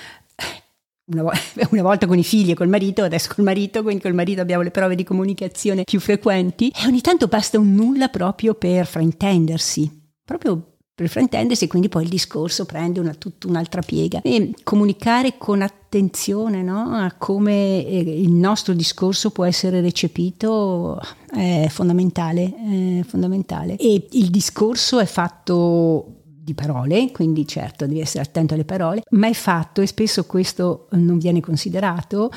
una, 1.12 1.24
vo- 1.24 1.32
una, 1.72 1.82
volta 1.82 2.08
con 2.08 2.18
i 2.18 2.24
figli 2.24 2.52
e 2.52 2.56
col 2.56 2.68
marito, 2.68 3.04
adesso 3.04 3.32
col 3.34 3.44
marito, 3.44 3.82
quindi 3.82 4.02
col 4.02 4.14
marito 4.14 4.42
abbiamo 4.42 4.64
le 4.64 4.72
prove 4.72 4.96
di 4.96 5.04
comunicazione 5.04 5.84
più 5.84 6.00
frequenti 6.00 6.70
e 6.70 6.88
ogni 6.88 7.02
tanto 7.02 7.28
basta 7.28 7.60
un 7.60 7.74
nulla 7.74 8.10
proprio 8.10 8.54
per 8.54 8.86
fraintendersi, 8.86 10.10
proprio 10.24 10.74
per 10.98 11.10
fraintendersi 11.10 11.66
e 11.66 11.68
quindi 11.68 11.90
poi 11.90 12.04
il 12.04 12.10
discorso 12.10 12.66
prende 12.66 13.00
una, 13.00 13.14
tutta 13.14 13.48
un'altra 13.48 13.82
piega. 13.82 14.22
E 14.24 14.52
comunicare 14.64 15.38
con 15.38 15.62
attenzione 15.62 16.64
no? 16.64 16.96
a 16.96 17.14
come 17.18 17.86
eh, 17.86 18.00
il 18.00 18.32
nostro 18.32 18.74
discorso 18.74 19.30
può 19.30 19.46
essere 19.46 19.80
recepito 19.80 21.00
è 21.30 21.68
fondamentale, 21.70 23.00
è 23.00 23.04
fondamentale. 23.04 23.76
E 23.76 24.08
il 24.10 24.30
discorso 24.32 25.00
è 25.00 25.06
fatto 25.06 26.17
di 26.48 26.54
parole, 26.54 27.12
quindi 27.12 27.46
certo 27.46 27.86
devi 27.86 28.00
essere 28.00 28.24
attento 28.24 28.54
alle 28.54 28.64
parole, 28.64 29.02
ma 29.10 29.28
è 29.28 29.34
fatto, 29.34 29.82
e 29.82 29.86
spesso 29.86 30.26
questo 30.26 30.88
non 30.92 31.18
viene 31.18 31.42
considerato, 31.42 32.32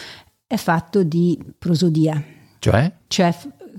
è 0.49 0.57
fatto 0.57 1.05
di 1.05 1.39
prosodia. 1.57 2.21
Cioè? 2.59 2.93
Cioè 3.07 3.33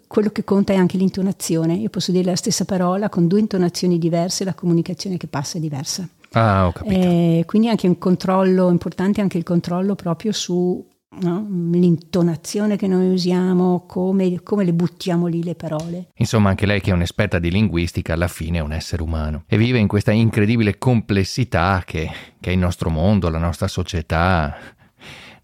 quello 0.07 0.29
che 0.29 0.45
conta 0.45 0.71
è 0.71 0.77
anche 0.77 0.95
l'intonazione. 0.95 1.73
Io 1.73 1.89
posso 1.89 2.13
dire 2.13 2.29
la 2.29 2.37
stessa 2.37 2.63
parola 2.63 3.09
con 3.09 3.27
due 3.27 3.41
intonazioni 3.41 3.99
diverse, 3.99 4.45
la 4.45 4.53
comunicazione 4.53 5.17
che 5.17 5.27
passa 5.27 5.57
è 5.57 5.61
diversa. 5.61 6.07
Ah, 6.31 6.67
ho 6.67 6.71
capito. 6.71 6.97
Eh, 6.97 7.43
quindi 7.45 7.67
anche 7.67 7.87
un 7.87 7.97
controllo 7.97 8.69
importante, 8.69 9.19
anche 9.19 9.37
il 9.37 9.43
controllo 9.43 9.95
proprio 9.95 10.31
su 10.31 10.81
No? 11.13 11.45
l'intonazione 11.73 12.77
che 12.77 12.87
noi 12.87 13.11
usiamo, 13.11 13.85
come, 13.85 14.41
come, 14.43 14.63
le 14.63 14.73
buttiamo 14.73 15.27
lì 15.27 15.43
le 15.43 15.55
parole. 15.55 16.07
Insomma, 16.15 16.49
anche 16.49 16.65
lei 16.65 16.79
che 16.79 16.91
è 16.91 16.93
un'esperta 16.93 17.37
di 17.37 17.51
linguistica, 17.51 18.13
alla 18.13 18.29
fine 18.29 18.59
è 18.59 18.61
un 18.61 18.71
essere 18.71 19.03
umano 19.03 19.43
e 19.47 19.57
vive 19.57 19.77
in 19.77 19.87
questa 19.87 20.11
incredibile 20.11 20.77
complessità 20.77 21.83
che, 21.85 22.09
che 22.39 22.49
è 22.49 22.53
il 22.53 22.59
nostro 22.59 22.89
mondo, 22.89 23.29
la 23.29 23.39
nostra 23.39 23.67
società, 23.67 24.57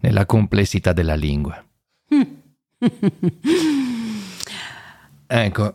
nella 0.00 0.24
complessità 0.24 0.94
della 0.94 1.14
lingua. 1.14 1.62
ecco, 5.26 5.74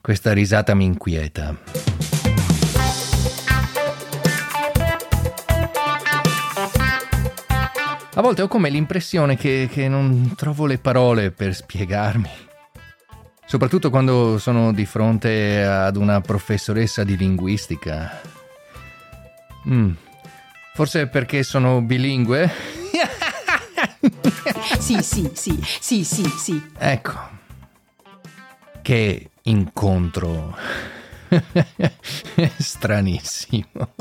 questa 0.00 0.32
risata 0.32 0.74
mi 0.74 0.84
inquieta. 0.84 1.56
A 8.18 8.20
volte 8.20 8.42
ho 8.42 8.48
come 8.48 8.68
l'impressione 8.68 9.36
che, 9.36 9.68
che 9.70 9.86
non 9.86 10.34
trovo 10.36 10.66
le 10.66 10.78
parole 10.78 11.30
per 11.30 11.54
spiegarmi. 11.54 12.28
Soprattutto 13.46 13.90
quando 13.90 14.38
sono 14.38 14.72
di 14.72 14.84
fronte 14.86 15.62
ad 15.62 15.94
una 15.94 16.20
professoressa 16.20 17.04
di 17.04 17.16
linguistica. 17.16 18.20
Mm. 19.68 19.92
Forse 20.74 21.06
perché 21.06 21.44
sono 21.44 21.80
bilingue? 21.80 22.50
sì, 24.80 25.00
sì, 25.00 25.30
sì, 25.32 25.56
sì, 25.62 26.02
sì, 26.02 26.24
sì. 26.24 26.70
Ecco. 26.76 27.12
Che 28.82 29.30
incontro 29.42 30.56
stranissimo. 32.58 33.94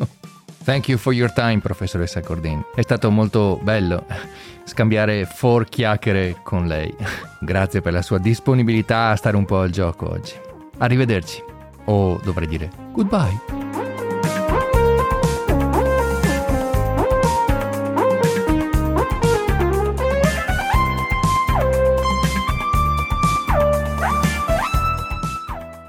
Thank 0.68 0.90
you 0.90 0.98
for 0.98 1.14
your 1.14 1.32
time, 1.32 1.60
professoressa 1.60 2.20
Cordin. 2.20 2.62
È 2.76 2.82
stato 2.82 3.10
molto 3.10 3.58
bello 3.64 4.06
scambiare 4.66 5.24
for 5.24 5.64
chiacchiere 5.64 6.42
con 6.44 6.68
lei. 6.68 6.94
Grazie 7.40 7.80
per 7.80 7.94
la 7.94 8.02
sua 8.02 8.18
disponibilità 8.18 9.12
a 9.12 9.16
stare 9.16 9.38
un 9.38 9.46
po' 9.46 9.60
al 9.60 9.70
gioco 9.70 10.12
oggi. 10.12 10.34
Arrivederci. 10.80 11.42
O 11.86 12.20
dovrei 12.22 12.50
dire 12.50 12.70
goodbye. 12.92 13.57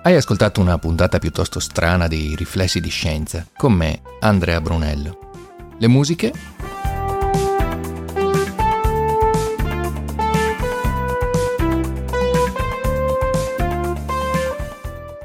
Hai 0.09 0.17
ascoltato 0.17 0.63
una 0.63 0.79
puntata 0.79 1.19
piuttosto 1.19 1.61
strana 1.61 2.09
di 2.09 2.35
Riflessi 2.35 2.81
di 2.81 2.89
Scienza 2.89 3.47
con 3.55 3.75
me, 3.75 4.01
Andrea 4.21 4.59
Brunello. 4.59 5.19
Le 5.77 5.87
musiche 5.87 6.33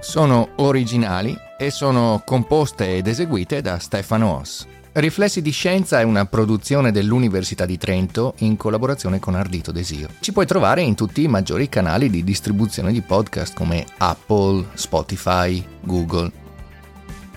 sono 0.02 0.50
originali 0.58 1.34
e 1.58 1.72
sono 1.72 2.22
composte 2.26 2.98
ed 2.98 3.08
eseguite 3.08 3.62
da 3.62 3.80
Stefano 3.80 4.36
Oss. 4.40 4.73
Riflessi 4.94 5.42
di 5.42 5.50
Scienza 5.50 6.00
è 6.00 6.04
una 6.04 6.26
produzione 6.28 6.92
dell'Università 6.92 7.66
di 7.66 7.80
Trento 7.80 8.36
in 8.40 8.56
collaborazione 8.58 9.18
con 9.18 9.34
Ardito 9.34 9.72
Desio. 9.72 10.08
Ci 10.20 10.32
puoi 10.32 10.46
trovare 10.46 10.82
in 10.82 10.94
tutti 10.94 11.24
i 11.24 11.28
maggiori 11.28 11.68
canali 11.68 12.12
di 12.12 12.24
distribuzione 12.24 12.92
di 12.92 13.02
podcast 13.02 13.56
come 13.56 13.84
Apple, 13.98 14.68
Spotify, 14.76 15.66
Google. 15.82 16.32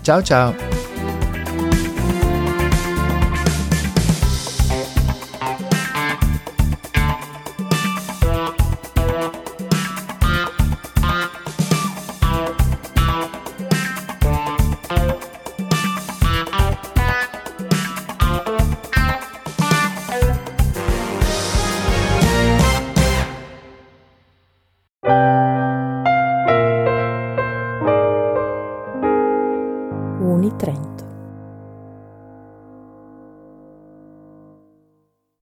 Ciao 0.02 0.22
ciao! 0.22 0.85